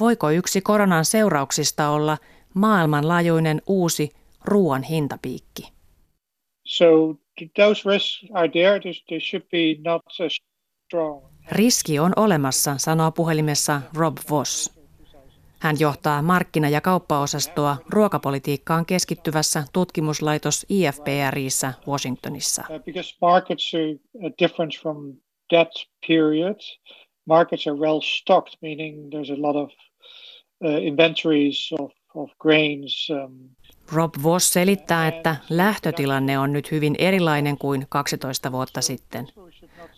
Voiko 0.00 0.30
yksi 0.30 0.60
koronan 0.60 1.04
seurauksista 1.04 1.88
olla 1.88 2.18
maailmanlaajuinen 2.54 3.62
uusi 3.66 4.10
ruoan 4.44 4.82
hintapiikki? 4.82 5.72
So 6.64 6.86
those 7.56 7.90
risks 7.90 8.30
are 8.32 8.48
there, 8.48 8.80
should 9.20 9.46
be 9.50 9.90
not 9.90 10.02
strong. 10.86 11.24
Riski 11.52 11.98
on 11.98 12.12
olemassa, 12.16 12.78
sanoo 12.78 13.12
puhelimessa 13.12 13.82
Rob 13.94 14.16
Voss. 14.30 14.76
Hän 15.58 15.76
johtaa 15.80 16.22
markkina- 16.22 16.68
ja 16.68 16.80
kauppaosastoa 16.80 17.76
ruokapolitiikkaan 17.90 18.86
keskittyvässä 18.86 19.64
tutkimuslaitos 19.72 20.66
IFPRissä 20.68 21.74
Washingtonissa. 21.88 22.64
Uh, 22.70 22.84
because 22.84 23.14
markets 23.20 23.72
are 23.74 24.32
different 24.38 24.72
from 24.82 25.16
that 25.48 25.68
period 26.08 26.56
markets 27.26 27.66
are 27.66 27.76
well 27.76 28.00
stocked, 28.00 28.54
meaning 28.62 29.10
there's 29.10 29.30
a 29.30 29.42
lot 29.42 29.56
of 29.56 29.70
uh, 30.64 30.82
inventories 30.82 31.72
of, 31.78 31.92
of 32.14 32.30
grains. 32.38 33.08
Um, 33.10 33.56
Rob 33.92 34.14
Voss 34.22 34.52
selittää, 34.52 35.08
että 35.08 35.36
lähtötilanne 35.50 36.38
on 36.38 36.52
nyt 36.52 36.70
hyvin 36.70 36.94
erilainen 36.98 37.58
kuin 37.58 37.86
12 37.88 38.52
vuotta 38.52 38.80
sitten. 38.80 39.28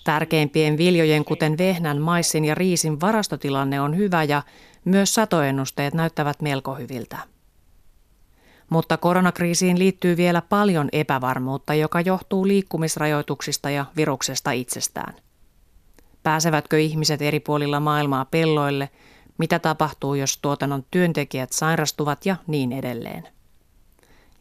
Tärkeimpien 0.05 0.79
viljojen, 0.79 1.25
kuten 1.25 1.59
vehnän, 1.59 1.99
maissin 1.99 2.45
ja 2.45 2.55
riisin 2.55 3.01
varastotilanne 3.01 3.81
on 3.81 3.97
hyvä 3.97 4.25
ja 4.25 4.43
myös 4.85 5.15
satoennusteet 5.15 5.95
näyttävät 5.95 6.43
melko 6.43 6.75
hyviltä. 6.75 7.17
Mutta 8.71 8.97
koronakriisiin 8.97 9.79
liittyy 9.79 10.17
vielä 10.17 10.43
paljon 10.43 10.89
epävarmuutta, 10.93 11.75
joka 11.75 12.01
johtuu 12.01 12.47
liikkumisrajoituksista 12.47 13.71
ja 13.71 13.85
viruksesta 13.97 14.51
itsestään. 14.51 15.15
Pääsevätkö 16.29 16.79
ihmiset 16.79 17.23
eri 17.23 17.41
puolilla 17.41 17.81
maailmaa 17.81 18.25
pelloille, 18.25 18.89
mitä 19.39 19.59
tapahtuu, 19.59 20.15
jos 20.15 20.39
tuotannon 20.39 20.85
työntekijät 20.91 21.53
sairastuvat 21.53 22.27
ja 22.27 22.37
niin 22.47 22.73
edelleen. 22.73 23.29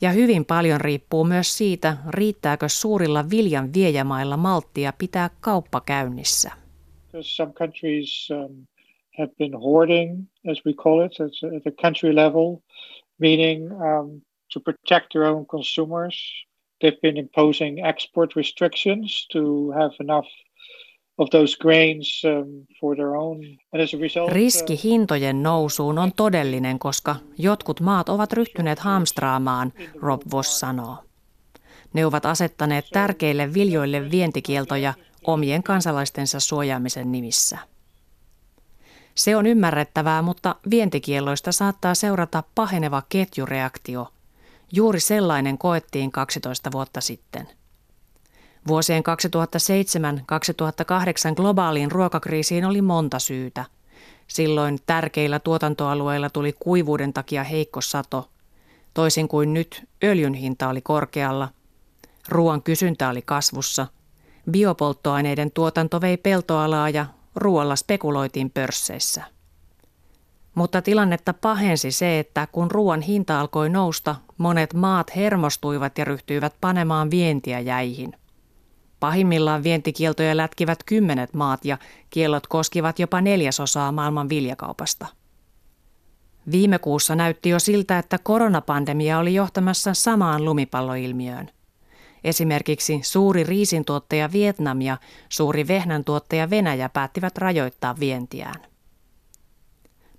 Ja 0.01 0.11
hyvin 0.11 0.45
paljon 0.45 0.81
riippuu 0.81 1.23
myös 1.23 1.57
siitä, 1.57 1.97
riittääkö 2.09 2.69
suurilla 2.69 3.29
viljan 3.29 3.73
viejämailla 3.73 4.37
malttia 4.37 4.93
pitää 4.97 5.29
kauppa 5.39 5.81
käynnissä. 5.81 6.51
Some 7.21 7.53
countries 7.53 8.29
um, 8.31 8.67
have 9.17 9.31
been 9.37 9.53
hoarding, 9.53 10.23
as 10.51 10.65
we 10.65 10.73
call 10.73 11.05
it, 11.05 11.21
at 11.21 11.63
the 11.63 11.71
country 11.81 12.15
level, 12.15 12.57
meaning 13.17 13.71
um, 13.71 14.21
to 14.53 14.59
protect 14.59 15.07
their 15.13 15.25
own 15.25 15.45
consumers. 15.45 16.45
They've 16.83 17.01
been 17.01 17.17
imposing 17.17 17.85
export 17.85 18.35
restrictions 18.35 19.27
to 19.27 19.71
have 19.71 19.95
enough 19.99 20.27
Riski 24.31 24.73
uh, 24.73 24.83
hintojen 24.83 25.43
nousuun 25.43 25.97
on 25.97 26.11
todellinen, 26.15 26.79
koska 26.79 27.15
jotkut 27.37 27.79
maat 27.81 28.09
ovat 28.09 28.33
ryhtyneet 28.33 28.79
hamstraamaan, 28.79 29.73
Rob 30.01 30.21
Voss 30.31 30.59
sanoo. 30.59 30.97
Ne 31.93 32.05
ovat 32.05 32.25
asettaneet 32.25 32.85
tärkeille 32.93 33.53
viljoille 33.53 34.11
vientikieltoja 34.11 34.93
omien 35.27 35.63
kansalaistensa 35.63 36.39
suojaamisen 36.39 37.11
nimissä. 37.11 37.57
Se 39.15 39.35
on 39.35 39.45
ymmärrettävää, 39.45 40.21
mutta 40.21 40.55
vientikielloista 40.69 41.51
saattaa 41.51 41.95
seurata 41.95 42.43
paheneva 42.55 43.03
ketjureaktio. 43.09 44.07
Juuri 44.71 44.99
sellainen 44.99 45.57
koettiin 45.57 46.11
12 46.11 46.71
vuotta 46.71 47.01
sitten. 47.01 47.47
Vuosien 48.67 49.03
2007-2008 51.31 51.35
globaaliin 51.35 51.91
ruokakriisiin 51.91 52.65
oli 52.65 52.81
monta 52.81 53.19
syytä. 53.19 53.65
Silloin 54.27 54.77
tärkeillä 54.85 55.39
tuotantoalueilla 55.39 56.29
tuli 56.29 56.53
kuivuuden 56.59 57.13
takia 57.13 57.43
heikko 57.43 57.81
sato. 57.81 58.29
Toisin 58.93 59.27
kuin 59.27 59.53
nyt, 59.53 59.87
öljyn 60.03 60.33
hinta 60.33 60.69
oli 60.69 60.81
korkealla. 60.81 61.49
Ruoan 62.29 62.61
kysyntä 62.61 63.09
oli 63.09 63.21
kasvussa. 63.21 63.87
Biopolttoaineiden 64.51 65.51
tuotanto 65.51 66.01
vei 66.01 66.17
peltoalaa 66.17 66.89
ja 66.89 67.05
ruoalla 67.35 67.75
spekuloitiin 67.75 68.49
pörsseissä. 68.49 69.23
Mutta 70.55 70.81
tilannetta 70.81 71.33
pahensi 71.33 71.91
se, 71.91 72.19
että 72.19 72.47
kun 72.51 72.71
ruoan 72.71 73.01
hinta 73.01 73.39
alkoi 73.39 73.69
nousta, 73.69 74.15
monet 74.37 74.73
maat 74.73 75.15
hermostuivat 75.15 75.97
ja 75.97 76.05
ryhtyivät 76.05 76.53
panemaan 76.61 77.11
vientiä 77.11 77.59
jäihin. 77.59 78.13
Pahimmillaan 78.99 79.63
vientikieltoja 79.63 80.37
lätkivät 80.37 80.83
kymmenet 80.83 81.33
maat 81.33 81.65
ja 81.65 81.77
kiellot 82.09 82.47
koskivat 82.47 82.99
jopa 82.99 83.21
neljäsosaa 83.21 83.91
maailman 83.91 84.29
viljakaupasta. 84.29 85.05
Viime 86.51 86.79
kuussa 86.79 87.15
näytti 87.15 87.49
jo 87.49 87.59
siltä, 87.59 87.99
että 87.99 88.17
koronapandemia 88.23 89.19
oli 89.19 89.33
johtamassa 89.33 89.93
samaan 89.93 90.45
lumipalloilmiöön. 90.45 91.49
Esimerkiksi 92.23 92.99
suuri 93.03 93.43
riisintuottaja 93.43 94.31
Vietnam 94.31 94.81
ja 94.81 94.97
suuri 95.29 95.67
vehnäntuottaja 95.67 96.49
Venäjä 96.49 96.89
päättivät 96.89 97.37
rajoittaa 97.37 97.99
vientiään. 97.99 98.61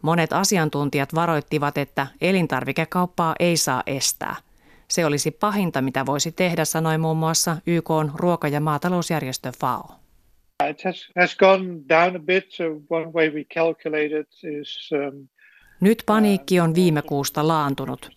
Monet 0.03 0.33
asiantuntijat 0.33 1.15
varoittivat, 1.15 1.79
että 1.79 2.07
elintarvikekauppaa 2.21 3.35
ei 3.41 3.57
saa 3.57 3.83
estää. 3.87 4.37
Se 4.91 5.07
olisi 5.07 5.31
pahinta, 5.31 5.83
mitä 5.83 6.07
voisi 6.07 6.33
tehdä, 6.33 6.65
sanoi 6.65 6.99
muun 6.99 7.17
muassa 7.17 7.57
YK 7.67 7.91
ruoka- 8.15 8.49
ja 8.49 8.61
maatalousjärjestö 8.61 9.53
FAO. 9.61 9.85
It 10.71 10.85
has, 10.85 11.09
has 11.21 11.37
gone 11.37 11.65
down 11.89 12.17
a 12.17 12.19
bit. 12.19 12.45
One 12.91 13.07
way 13.07 13.31
we 13.31 13.45
calculate 13.55 14.19
it 14.21 14.29
is, 14.61 14.91
um, 14.93 15.29
Nyt 15.81 16.03
paniikki 16.07 16.61
on 16.61 16.75
viime 16.75 17.03
kuusta 17.03 17.49
laantunut. 17.49 18.11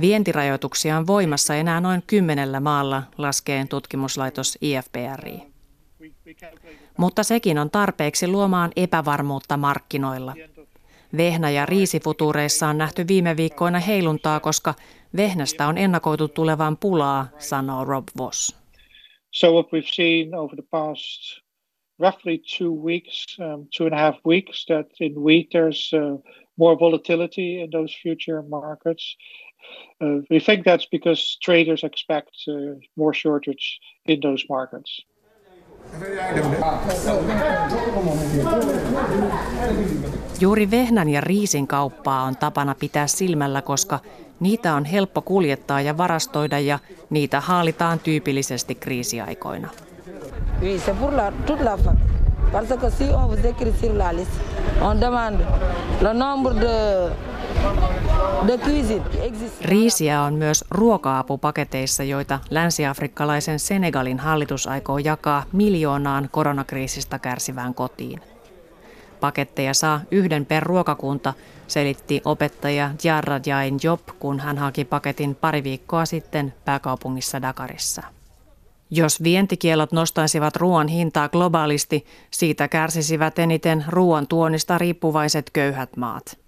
Vientirajoituksia 0.00 0.96
on 0.96 1.06
voimassa 1.06 1.54
enää 1.54 1.80
noin 1.80 2.02
kymmenellä 2.06 2.60
maalla, 2.60 3.02
laskee 3.18 3.66
tutkimuslaitos 3.70 4.58
IFPRI. 4.60 5.42
Mutta 6.96 7.22
sekin 7.22 7.58
on 7.58 7.70
tarpeeksi 7.70 8.28
luomaan 8.28 8.70
epävarmuutta 8.76 9.56
markkinoilla. 9.56 10.34
Vehnä- 11.16 11.50
ja 11.50 11.66
riisifutureissa 11.66 12.68
on 12.68 12.78
nähty 12.78 13.08
viime 13.08 13.36
viikkoina 13.36 13.78
heiluntaa, 13.78 14.40
koska 14.40 14.74
vehnästä 15.16 15.66
on 15.66 15.78
ennakoitu 15.78 16.28
tulevan 16.28 16.76
pulaa, 16.76 17.28
sanoo 17.38 17.84
Rob 17.84 18.08
Voss. 18.18 18.56
So 19.30 19.52
what 19.52 19.66
we've 19.72 19.94
seen 19.94 20.34
over 20.34 20.56
the 20.56 20.66
past 20.70 21.42
roughly 21.98 22.38
two 22.58 22.72
weeks, 22.72 23.38
um, 23.40 23.66
two 23.76 23.86
and 23.86 23.94
a 23.94 23.98
half 23.98 24.16
weeks, 24.24 24.66
that 24.66 24.86
in 25.00 25.14
wheat 25.14 25.50
there's 25.50 25.92
uh, 25.94 26.18
more 26.56 26.78
volatility 26.78 27.60
in 27.60 27.70
those 27.70 27.94
future 28.02 28.42
markets. 28.48 29.16
Uh, 30.00 30.22
we 30.30 30.40
think 30.40 30.64
that's 30.64 30.88
because 30.90 31.38
traders 31.44 31.84
expect 31.84 32.30
uh, 32.48 32.54
more 32.96 33.14
shortage 33.14 33.78
in 34.06 34.20
those 34.20 34.44
markets. 34.48 35.06
Juuri 40.40 40.70
vehnän 40.70 41.08
ja 41.08 41.20
riisin 41.20 41.66
kauppaa 41.66 42.22
on 42.22 42.36
tapana 42.36 42.74
pitää 42.74 43.06
silmällä, 43.06 43.62
koska 43.62 44.00
niitä 44.42 44.74
on 44.74 44.84
helppo 44.84 45.22
kuljettaa 45.22 45.80
ja 45.80 45.98
varastoida 45.98 46.58
ja 46.58 46.78
niitä 47.10 47.40
haalitaan 47.40 47.98
tyypillisesti 47.98 48.74
kriisiaikoina. 48.74 49.68
Parce 52.52 52.76
que 52.76 52.90
si 52.90 53.04
on 53.04 53.28
vous 53.28 53.44
écrit 53.44 53.80
sur 53.80 53.98
la 53.98 54.12
liste, 54.12 54.34
on 54.80 55.00
demande 55.00 55.44
le 56.00 56.14
nombre 56.14 56.60
de 56.60 56.68
Riisiä 59.64 60.22
on 60.22 60.34
myös 60.34 60.64
ruoka-apupaketeissa, 60.70 62.02
joita 62.02 62.40
länsiafrikkalaisen 62.50 63.58
Senegalin 63.58 64.18
hallitus 64.18 64.66
aikoo 64.66 64.98
jakaa 64.98 65.44
miljoonaan 65.52 66.28
koronakriisistä 66.32 67.18
kärsivään 67.18 67.74
kotiin. 67.74 68.31
Paketteja 69.22 69.74
saa 69.74 70.00
yhden 70.10 70.46
per 70.46 70.62
ruokakunta, 70.62 71.34
selitti 71.66 72.22
opettaja 72.24 72.90
Jarra 73.04 73.40
Jain 73.46 73.78
Job, 73.82 74.00
kun 74.18 74.40
hän 74.40 74.58
haki 74.58 74.84
paketin 74.84 75.34
pari 75.34 75.64
viikkoa 75.64 76.06
sitten 76.06 76.54
pääkaupungissa 76.64 77.42
Dakarissa. 77.42 78.02
Jos 78.90 79.22
vientikielot 79.22 79.92
nostaisivat 79.92 80.56
ruoan 80.56 80.88
hintaa 80.88 81.28
globaalisti, 81.28 82.06
siitä 82.30 82.68
kärsisivät 82.68 83.38
eniten 83.38 83.84
ruoan 83.88 84.26
tuonnista 84.26 84.78
riippuvaiset 84.78 85.50
köyhät 85.52 85.96
maat. 85.96 86.38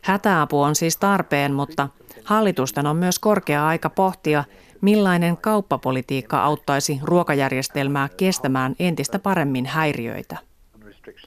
Hätäapu 0.00 0.62
on 0.62 0.74
siis 0.74 0.96
tarpeen, 0.96 1.52
mutta 1.52 1.88
hallitusten 2.24 2.86
on 2.86 2.96
myös 2.96 3.18
korkea 3.18 3.66
aika 3.66 3.90
pohtia, 3.90 4.44
millainen 4.80 5.36
kauppapolitiikka 5.36 6.42
auttaisi 6.42 7.00
ruokajärjestelmää 7.02 8.08
kestämään 8.16 8.74
entistä 8.78 9.18
paremmin 9.18 9.66
häiriöitä. 9.66 10.36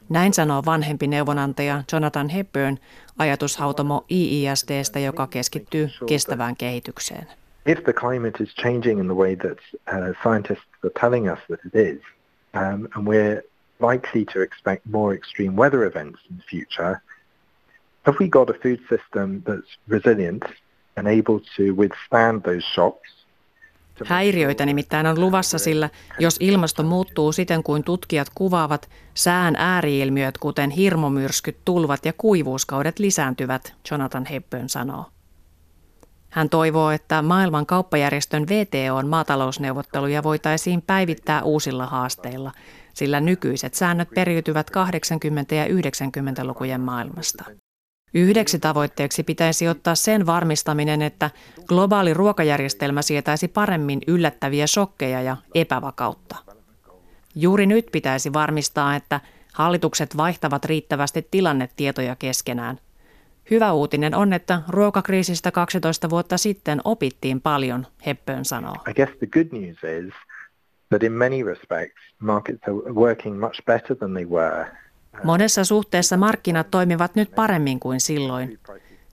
Näin 0.10 0.34
sanoo 0.34 0.64
vanhempi 0.66 1.08
neuvonantaja 1.08 1.84
Jonathan 1.94 2.30
Hepburn 2.30 2.78
ajatushautomo 3.18 4.06
IISDstä, 4.12 5.00
joka 5.00 5.28
keskittyy 5.28 5.90
kestävään 6.06 6.56
kehitykseen. 6.58 7.28
If 7.66 7.84
the 7.84 7.94
climate 7.94 8.44
is 8.44 8.56
changing 8.56 9.00
in 9.00 9.06
the 9.06 9.16
way 9.16 9.36
that 9.36 9.58
uh, 9.74 10.22
scientists 10.22 10.70
are 10.84 10.94
telling 11.02 11.32
us 11.32 11.40
that 11.48 11.60
it 11.66 11.76
is, 11.76 12.02
um, 12.54 12.88
and 12.96 13.08
we're 13.08 13.42
likely 13.92 14.26
to 14.26 14.42
expect 14.42 14.86
more 14.92 15.16
extreme 15.16 15.56
weather 15.56 15.84
events 15.84 16.20
in 16.30 16.38
the 16.38 16.44
future– 16.50 16.96
have 18.10 18.18
we 18.20 18.28
got 18.28 18.50
a 18.50 18.54
food 18.54 18.80
system 18.90 19.44
that's 19.46 19.78
resilient 19.88 20.44
and 20.96 21.08
able 21.08 21.42
to 21.58 21.76
withstand 21.76 22.44
those 22.44 22.64
shocks? 22.64 23.10
Häiriöitä 24.06 24.66
nimittäin 24.66 25.08
on 25.08 25.20
luvassa, 25.22 25.58
sillä 25.58 25.90
jos 26.20 26.38
ilmasto 26.40 26.84
muuttuu 26.84 27.32
siten 27.32 27.64
kuin 27.64 27.84
tutkijat 27.84 28.28
kuvaavat, 28.36 28.90
sään 29.14 29.56
ääriilmiöt 29.56 30.38
kuten 30.38 30.70
hirmomyrskyt, 30.70 31.58
tulvat 31.66 32.06
ja 32.06 32.14
kuivuuskaudet 32.14 33.00
lisääntyvät, 33.00 33.74
Jonathan 33.92 34.26
Hepburn 34.26 34.70
sanoo. 34.70 35.06
Hän 36.30 36.50
toivoo, 36.50 36.92
että 36.92 37.22
maailman 37.22 37.66
kauppajärjestön 37.66 38.48
VTOn 38.48 39.08
maatalousneuvotteluja 39.08 40.24
voitaisiin 40.24 40.82
päivittää 40.82 41.44
uusilla 41.44 41.86
haasteilla, 41.86 42.52
sillä 42.94 43.20
nykyiset 43.20 43.74
säännöt 43.74 44.10
periytyvät 44.16 44.72
80- 45.52 45.56
ja 45.56 45.66
90-lukujen 45.66 46.82
maailmasta. 46.82 47.44
Yhdeksi 48.14 48.60
tavoitteeksi 48.60 49.24
pitäisi 49.24 49.68
ottaa 49.68 49.96
sen 49.96 50.26
varmistaminen, 50.26 51.02
että 51.02 51.30
globaali 51.68 52.14
ruokajärjestelmä 52.14 53.02
sietäisi 53.02 53.48
paremmin 53.48 54.02
yllättäviä 54.08 54.68
shokkeja 54.68 55.22
ja 55.22 55.38
epävakautta. 55.56 56.36
Juuri 57.36 57.66
nyt 57.66 57.86
pitäisi 57.92 58.34
varmistaa, 58.34 58.96
että 58.96 59.20
hallitukset 59.54 60.18
vaihtavat 60.18 60.66
riittävästi 60.66 61.28
tilannetietoja 61.32 62.16
keskenään. 62.16 62.80
Hyvä 63.52 63.74
uutinen 63.74 64.16
on, 64.16 64.34
että 64.34 64.62
ruokakriisistä 64.68 65.52
12 65.52 66.10
vuotta 66.10 66.38
sitten 66.38 66.82
opittiin 66.84 67.42
paljon, 67.42 67.88
Heppön 68.06 68.46
sanoo. 68.46 68.76
I 68.90 68.94
guess 68.94 69.18
the 69.18 69.28
good 69.28 69.48
news 69.52 69.78
is 69.84 70.14
that 70.90 71.04
in 71.04 71.12
many 71.12 71.44
respects 71.44 72.02
markets 72.20 72.64
are 72.64 72.94
working 72.94 73.40
much 73.40 73.66
better 73.66 73.96
than 73.96 74.14
they 74.14 74.26
were 74.26 74.68
Monessa 75.24 75.64
suhteessa 75.64 76.18
markkinat 76.18 76.72
toimivat 76.72 77.16
nyt 77.16 77.32
paremmin 77.36 77.80
kuin 77.80 78.02
silloin. 78.02 78.60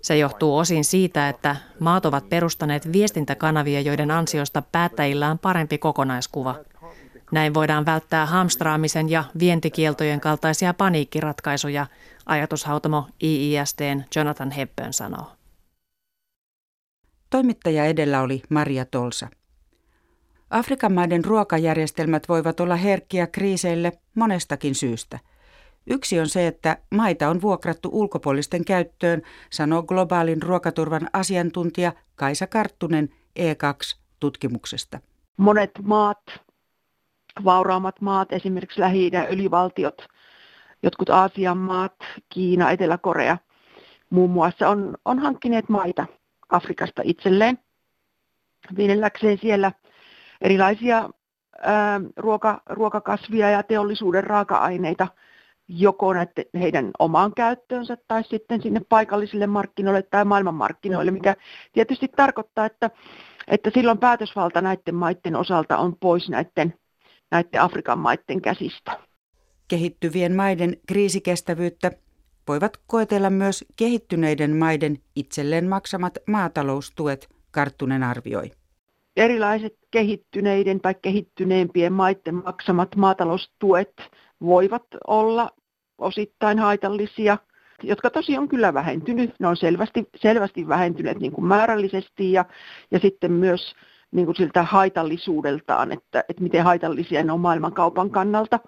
Se 0.03 0.19
johtuu 0.19 0.59
osin 0.59 0.85
siitä, 0.85 1.29
että 1.29 1.57
maat 1.81 2.07
ovat 2.07 2.29
perustaneet 2.29 2.93
viestintäkanavia, 2.93 3.81
joiden 3.81 4.11
ansiosta 4.11 4.63
päättäjillä 4.73 5.31
on 5.31 5.39
parempi 5.39 5.79
kokonaiskuva. 5.79 6.55
Näin 7.33 7.55
voidaan 7.55 7.87
välttää 7.87 8.27
hamstraamisen 8.27 9.11
ja 9.11 9.25
vientikieltojen 9.39 10.21
kaltaisia 10.21 10.75
paniikkiratkaisuja, 10.75 11.87
ajatushautomo 12.27 13.07
IISDn 13.23 14.05
Jonathan 14.17 14.51
Hepburn 14.51 14.93
sanoo. 14.93 15.27
Toimittaja 17.31 17.85
edellä 17.85 18.23
oli 18.23 18.43
Maria 18.49 18.85
Tolsa. 18.85 19.29
Afrikan 20.51 20.93
maiden 20.93 21.25
ruokajärjestelmät 21.25 22.29
voivat 22.29 22.61
olla 22.61 22.77
herkkiä 22.77 23.27
kriiseille 23.27 23.93
monestakin 24.15 24.75
syystä– 24.75 25.19
Yksi 25.87 26.21
on 26.21 26.29
se, 26.29 26.47
että 26.47 26.79
maita 26.95 27.29
on 27.29 27.43
vuokrattu 27.43 27.89
ulkopuolisten 27.93 28.65
käyttöön, 28.65 29.23
sanoo 29.51 29.83
globaalin 29.83 30.43
ruokaturvan 30.43 31.09
asiantuntija 31.13 31.93
Kaisa 32.17 32.47
Karttunen 32.47 33.09
E2-tutkimuksesta. 33.39 34.99
Monet 35.37 35.71
maat, 35.83 36.23
vauraammat 37.45 38.01
maat, 38.01 38.33
esimerkiksi 38.33 38.81
lähi 38.81 39.11
öljyvaltiot, 39.31 40.09
jotkut 40.83 41.11
Aasian 41.11 41.59
maat, 41.59 41.95
Kiina, 42.29 42.71
Etelä-Korea 42.71 43.39
muun 44.11 44.31
muassa 44.31 44.69
on, 44.69 44.97
on 45.05 45.19
hankkineet 45.19 45.69
maita 45.69 46.07
Afrikasta 46.49 47.03
itselleen 47.05 47.59
viljelläkseen 48.77 49.39
siellä 49.39 49.73
erilaisia 50.41 51.09
ää, 51.63 52.01
ruoka, 52.17 52.63
ruokakasvia 52.67 53.51
ja 53.51 53.63
teollisuuden 53.63 54.25
raaka-aineita– 54.25 55.09
joko 55.69 56.13
näiden 56.13 56.45
heidän 56.61 56.91
omaan 56.99 57.35
käyttöönsä 57.35 57.97
tai 58.09 58.25
sitten 58.25 58.63
sinne 58.63 58.81
paikallisille 58.89 59.47
markkinoille 59.47 60.03
tai 60.03 60.25
maailmanmarkkinoille, 60.25 61.11
mikä 61.11 61.37
tietysti 61.73 62.09
tarkoittaa, 62.09 62.67
että, 62.67 62.91
että 63.49 63.71
silloin 63.75 63.99
päätösvalta 63.99 64.61
näiden 64.61 64.95
maiden 64.95 65.37
osalta 65.37 65.79
on 65.79 65.97
pois 65.97 66.29
näiden, 66.29 66.75
näiden 67.31 67.61
Afrikan 67.61 67.99
maiden 67.99 68.43
käsistä. 68.43 68.99
Kehittyvien 69.69 70.37
maiden 70.37 70.77
kriisikestävyyttä 70.87 71.91
voivat 72.49 72.77
koetella 72.87 73.31
myös 73.31 73.65
kehittyneiden 73.77 74.57
maiden 74.57 74.99
itselleen 75.17 75.69
maksamat 75.69 76.19
maataloustuet, 76.27 77.29
Karttunen 77.51 78.03
arvioi. 78.03 78.51
Erilaiset 79.17 79.79
kehittyneiden 79.91 80.81
tai 80.81 80.95
kehittyneempien 81.03 81.93
maiden 81.93 82.35
maksamat 82.35 82.97
maataloustuet 82.97 83.93
voivat 84.43 84.85
olla 85.07 85.51
osittain 85.99 86.59
haitallisia, 86.59 87.39
jotka 87.83 88.11
tosi 88.11 88.39
on 88.39 88.49
kyllä 88.49 88.75
vähentynyt. 88.75 89.35
Ne 89.41 89.49
on 89.49 89.57
selvästi, 89.57 90.09
selvästi 90.17 90.69
vähentyneet 90.69 91.19
niin 91.19 91.33
kuin 91.33 91.45
määrällisesti 91.45 92.33
ja, 92.33 92.45
ja 92.91 92.99
sitten 92.99 93.33
myös 93.33 93.75
niin 94.11 94.27
kuin 94.27 94.37
siltä 94.37 94.63
haitallisuudeltaan, 94.63 95.93
että, 95.93 96.25
että 96.29 96.43
miten 96.43 96.65
haitallisia 96.65 97.23
ne 97.23 97.33
on 97.33 97.41
maailmankaupan 97.41 98.11
kannalta. 98.11 98.61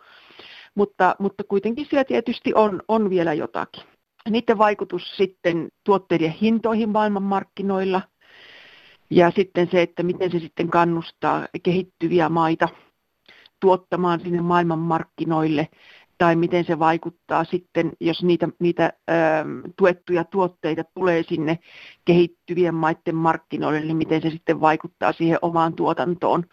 Mutta, 0.74 1.16
mutta 1.18 1.44
kuitenkin 1.44 1.86
siellä 1.90 2.04
tietysti 2.04 2.52
on, 2.54 2.82
on 2.88 3.10
vielä 3.10 3.32
jotakin. 3.32 3.82
Niiden 4.30 4.58
vaikutus 4.58 5.16
sitten 5.16 5.68
tuotteiden 5.84 6.30
hintoihin 6.30 6.88
maailmanmarkkinoilla 6.88 8.02
ja 9.10 9.32
sitten 9.36 9.68
se, 9.70 9.82
että 9.82 10.02
miten 10.02 10.30
se 10.30 10.38
sitten 10.38 10.70
kannustaa 10.70 11.46
kehittyviä 11.62 12.28
maita 12.28 12.68
tuottamaan 13.60 14.20
sinne 14.20 14.42
maailmanmarkkinoille 14.42 15.68
tai 16.18 16.36
miten 16.36 16.64
se 16.64 16.78
vaikuttaa 16.78 17.44
sitten, 17.44 17.92
jos 18.00 18.22
niitä, 18.22 18.48
niitä 18.58 18.92
ö, 19.10 19.14
tuettuja 19.76 20.24
tuotteita 20.24 20.84
tulee 20.94 21.22
sinne 21.22 21.58
kehittyvien 22.04 22.74
maiden 22.74 23.14
markkinoille, 23.14 23.80
niin 23.80 23.96
miten 23.96 24.22
se 24.22 24.30
sitten 24.30 24.60
vaikuttaa 24.60 25.12
siihen 25.12 25.38
omaan 25.42 25.74
tuotantoon, 25.74 26.44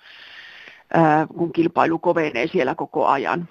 ö, 0.96 1.00
kun 1.38 1.54
kilpailu 1.54 2.00
kovenee 2.00 2.48
siellä 2.48 2.76
koko 2.76 3.08
ajan. 3.08 3.48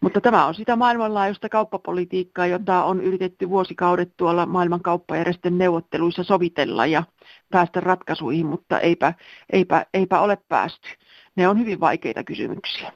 Mutta 0.00 0.20
tämä 0.20 0.46
on 0.46 0.54
sitä 0.54 0.76
maailmanlaajuista 0.76 1.48
kauppapolitiikkaa, 1.48 2.46
jota 2.46 2.84
on 2.84 3.00
yritetty 3.00 3.48
vuosikaudet 3.48 4.12
tuolla 4.16 4.46
maailman 4.46 4.82
kauppajärjestön 4.82 5.58
neuvotteluissa 5.58 6.24
sovitella 6.24 6.86
ja 6.86 7.02
päästä 7.50 7.80
ratkaisuihin, 7.80 8.46
mutta 8.46 8.80
eipä, 8.80 9.14
eipä, 9.52 9.86
eipä 9.94 10.20
ole 10.20 10.38
päästy. 10.48 10.88
Ne 11.36 11.48
on 11.48 11.58
hyvin 11.58 11.80
vaikeita 11.80 12.24
kysymyksiä. 12.24 12.92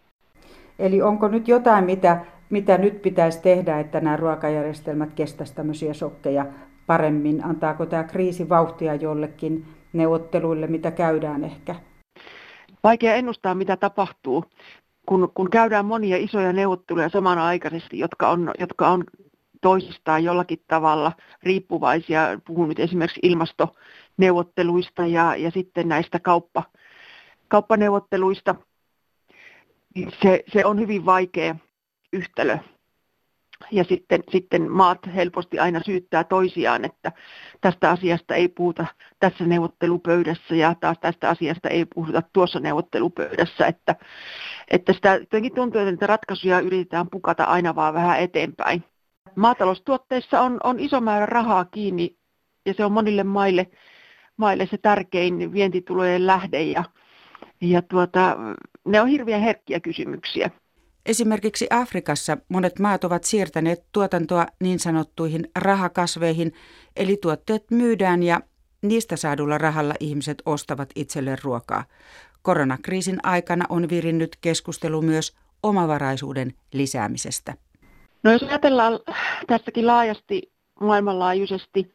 Eli 0.79 1.03
onko 1.03 1.29
nyt 1.29 1.49
jotain, 1.49 1.85
mitä, 1.85 2.25
mitä 2.51 2.79
nyt 2.79 3.03
pitäisi 3.03 3.43
tehdä, 3.43 3.81
että 3.81 4.01
nämä 4.01 4.17
ruokajärjestelmät 4.17 5.13
kestäisivät 5.13 5.57
tämmöisiä 5.57 5.95
sokkeja 5.95 6.47
paremmin? 6.87 7.45
Antaako 7.45 7.87
tämä 7.87 8.05
kriisi 8.05 8.49
vauhtia 8.49 8.95
jollekin 8.95 9.67
neuvotteluille, 9.93 10.67
mitä 10.67 10.91
käydään 10.91 11.45
ehkä? 11.45 11.75
Vaikea 12.85 13.15
ennustaa, 13.15 13.55
mitä 13.55 13.77
tapahtuu 13.77 14.45
kun, 15.07 15.33
kun 15.35 15.51
käydään 15.51 15.87
monia 15.87 16.17
isoja 16.17 16.53
neuvotteluja 16.53 17.09
samanaikaisesti, 17.09 17.99
jotka 17.99 18.31
on, 18.31 18.51
jotka 18.59 18.89
on 18.89 19.05
toisistaan 19.61 20.25
jollakin 20.25 20.59
tavalla 20.69 21.13
riippuvaisia, 21.43 22.41
puhun 22.47 22.69
nyt 22.69 22.79
esimerkiksi 22.79 23.21
ilmastoneuvotteluista 23.23 25.07
ja, 25.07 25.37
ja 25.37 25.51
sitten 25.51 25.89
näistä 25.89 26.21
kauppa, 26.21 26.63
kauppaneuvotteluista, 27.55 28.55
niin 29.95 30.13
se, 30.23 30.45
se 30.53 30.65
on 30.65 30.81
hyvin 30.81 31.07
vaikea 31.07 31.57
yhtälö 32.13 32.59
ja 33.71 33.85
sitten, 33.85 34.23
sitten 34.31 34.71
maat 34.71 34.99
helposti 35.15 35.59
aina 35.59 35.81
syyttää 35.87 36.25
toisiaan, 36.25 36.85
että 36.85 37.13
tästä 37.61 37.91
asiasta 37.91 38.35
ei 38.35 38.49
puhuta 38.49 38.87
tässä 39.19 39.45
neuvottelupöydässä 39.45 40.55
ja 40.55 40.75
taas 40.81 40.99
tästä 41.01 41.29
asiasta 41.29 41.69
ei 41.69 41.85
puhuta 41.95 42.23
tuossa 42.33 42.61
neuvottelupöydässä, 42.61 43.67
että, 43.67 43.97
että 44.71 44.93
sitä 44.93 45.15
jotenkin 45.15 45.55
tuntuu, 45.55 45.81
että 45.81 46.07
ratkaisuja 46.07 46.61
yritetään 46.61 47.11
pukata 47.11 47.45
aina 47.45 47.75
vaan 47.75 47.95
vähän 47.95 48.21
eteenpäin. 48.21 48.85
Maataloustuotteissa 49.37 50.41
on, 50.41 50.61
on 50.65 50.81
iso 50.81 51.01
määrä 51.01 51.27
rahaa 51.27 51.65
kiinni 51.65 52.17
ja 52.67 52.75
se 52.75 52.85
on 52.85 52.93
monille 52.93 53.25
maille, 53.25 53.71
maille 54.37 54.67
se 54.67 54.79
tärkein 54.79 55.53
vientitulojen 55.53 56.27
lähde 56.27 56.63
ja, 56.63 56.85
ja 57.71 57.83
tuota, 57.83 58.37
ne 58.85 59.01
on 59.01 59.09
hirveän 59.09 59.41
herkkiä 59.41 59.81
kysymyksiä. 59.81 60.51
Esimerkiksi 61.07 61.67
Afrikassa 61.71 62.37
monet 62.49 62.79
maat 62.79 63.05
ovat 63.05 63.25
siirtäneet 63.25 63.85
tuotantoa 63.93 64.47
niin 64.61 64.79
sanottuihin 64.79 65.49
rahakasveihin, 65.59 66.53
eli 66.97 67.17
tuotteet 67.23 67.71
myydään 67.71 68.23
ja 68.23 68.41
niistä 68.83 69.17
saadulla 69.17 69.59
rahalla 69.59 69.95
ihmiset 70.01 70.43
ostavat 70.47 70.89
itselleen 70.95 71.39
ruokaa. 71.45 71.85
Koronakriisin 72.43 73.19
aikana 73.23 73.65
on 73.69 73.89
virinnyt 73.91 74.37
keskustelu 74.41 75.03
myös 75.03 75.37
omavaraisuuden 75.63 76.55
lisäämisestä. 76.73 77.55
No 78.23 78.33
jos 78.33 78.43
ajatellaan 78.43 79.01
tässäkin 79.47 79.87
laajasti 79.87 80.53
maailmanlaajuisesti, 80.81 81.95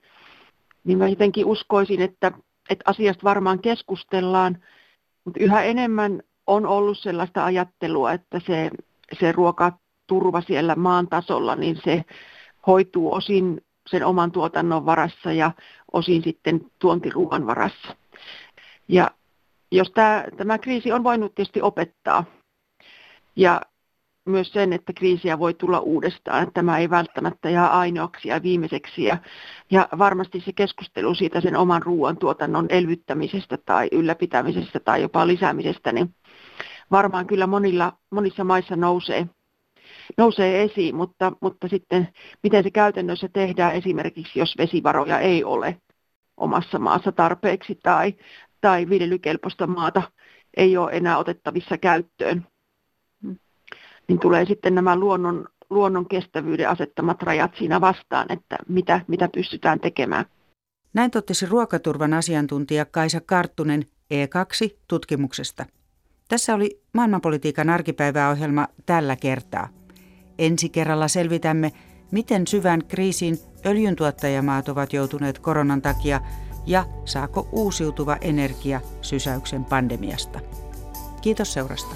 niin 0.84 0.98
mä 0.98 1.08
jotenkin 1.08 1.46
uskoisin, 1.46 2.02
että, 2.02 2.32
että 2.70 2.84
asiasta 2.86 3.24
varmaan 3.24 3.60
keskustellaan, 3.60 4.58
mutta 5.30 5.44
yhä 5.44 5.64
enemmän 5.64 6.22
on 6.48 6.66
ollut 6.66 7.00
sellaista 7.00 7.46
ajattelua, 7.46 8.12
että 8.12 8.42
se 8.48 8.72
se 9.20 9.32
ruokaturva 9.32 10.42
siellä 10.42 10.76
maan 10.76 11.08
tasolla, 11.08 11.56
niin 11.56 11.80
se 11.84 12.06
hoituu 12.68 13.14
osin 13.14 13.62
sen 13.88 14.06
oman 14.06 14.32
tuotannon 14.32 14.86
varassa 14.86 15.34
ja 15.34 15.52
osin 15.92 16.24
sitten 16.24 16.62
tuontiruoan 16.80 17.48
varassa. 17.48 17.96
Ja 18.88 19.12
jos 19.72 19.92
tämä, 19.92 20.26
tämä 20.38 20.58
kriisi 20.58 20.92
on 20.92 21.04
voinut 21.04 21.36
tietysti 21.36 21.62
opettaa 21.62 22.24
ja 23.36 23.62
myös 24.30 24.52
sen, 24.52 24.74
että 24.74 24.94
kriisiä 24.94 25.40
voi 25.40 25.54
tulla 25.54 25.80
uudestaan, 25.80 26.44
että 26.44 26.54
tämä 26.54 26.78
ei 26.78 26.90
välttämättä 26.90 27.50
jää 27.50 27.68
ainoaksi 27.68 28.28
ja 28.28 28.44
viimeiseksi. 28.44 29.04
Ja, 29.04 29.18
ja 29.72 29.90
varmasti 29.98 30.42
se 30.46 30.54
keskustelu 30.54 31.16
siitä 31.16 31.42
sen 31.42 31.56
oman 31.56 31.82
ruoantuotannon 31.82 32.66
elvyttämisestä 32.70 33.58
tai 33.66 33.88
ylläpitämisestä 33.92 34.80
tai 34.80 35.02
jopa 35.02 35.28
lisäämisestä, 35.28 35.92
niin 35.92 36.16
varmaan 36.92 37.28
kyllä 37.28 37.48
monilla, 37.48 37.94
monissa 38.10 38.44
maissa 38.44 38.76
nousee, 38.76 39.28
nousee 40.18 40.64
esiin, 40.64 40.96
mutta, 40.96 41.32
mutta 41.42 41.68
sitten 41.68 42.08
miten 42.44 42.64
se 42.64 42.72
käytännössä 42.72 43.30
tehdään 43.34 43.74
esimerkiksi, 43.74 44.40
jos 44.40 44.56
vesivaroja 44.58 45.20
ei 45.20 45.44
ole 45.44 45.78
omassa 46.38 46.80
maassa 46.80 47.12
tarpeeksi 47.12 47.80
tai, 47.84 48.14
tai 48.62 48.90
viljelykelpoista 48.90 49.68
maata 49.68 50.02
ei 50.58 50.78
ole 50.78 50.92
enää 50.92 51.18
otettavissa 51.18 51.78
käyttöön, 51.78 52.48
niin 54.10 54.20
tulee 54.20 54.46
sitten 54.46 54.76
nämä 54.76 54.96
luonnon, 54.96 55.46
luonnon 55.70 56.08
kestävyyden 56.08 56.70
asettamat 56.70 57.24
rajat 57.24 57.52
siinä 57.58 57.82
vastaan, 57.82 58.32
että 58.32 58.58
mitä, 58.68 59.02
mitä 59.08 59.30
pystytään 59.34 59.80
tekemään. 59.80 60.26
Näin 60.94 61.12
totesi 61.12 61.46
ruokaturvan 61.46 62.14
asiantuntija 62.14 62.86
Kaisa 62.86 63.22
Karttunen 63.22 63.86
E2-tutkimuksesta. 64.14 65.66
Tässä 66.30 66.56
oli 66.56 66.82
maailmanpolitiikan 66.94 67.70
arkipäiväohjelma 67.70 68.68
tällä 68.86 69.16
kertaa. 69.16 69.70
Ensi 70.38 70.70
kerralla 70.70 71.08
selvitämme, 71.08 71.72
miten 72.12 72.48
syvän 72.48 72.86
kriisiin 72.88 73.38
öljyntuottajamaat 73.66 74.70
ovat 74.70 74.94
joutuneet 74.94 75.40
koronan 75.40 75.82
takia 75.82 76.22
ja 76.66 76.86
saako 77.06 77.50
uusiutuva 77.52 78.18
energia 78.22 78.82
sysäyksen 79.02 79.66
pandemiasta. 79.66 80.40
Kiitos 81.22 81.54
seurasta. 81.54 81.96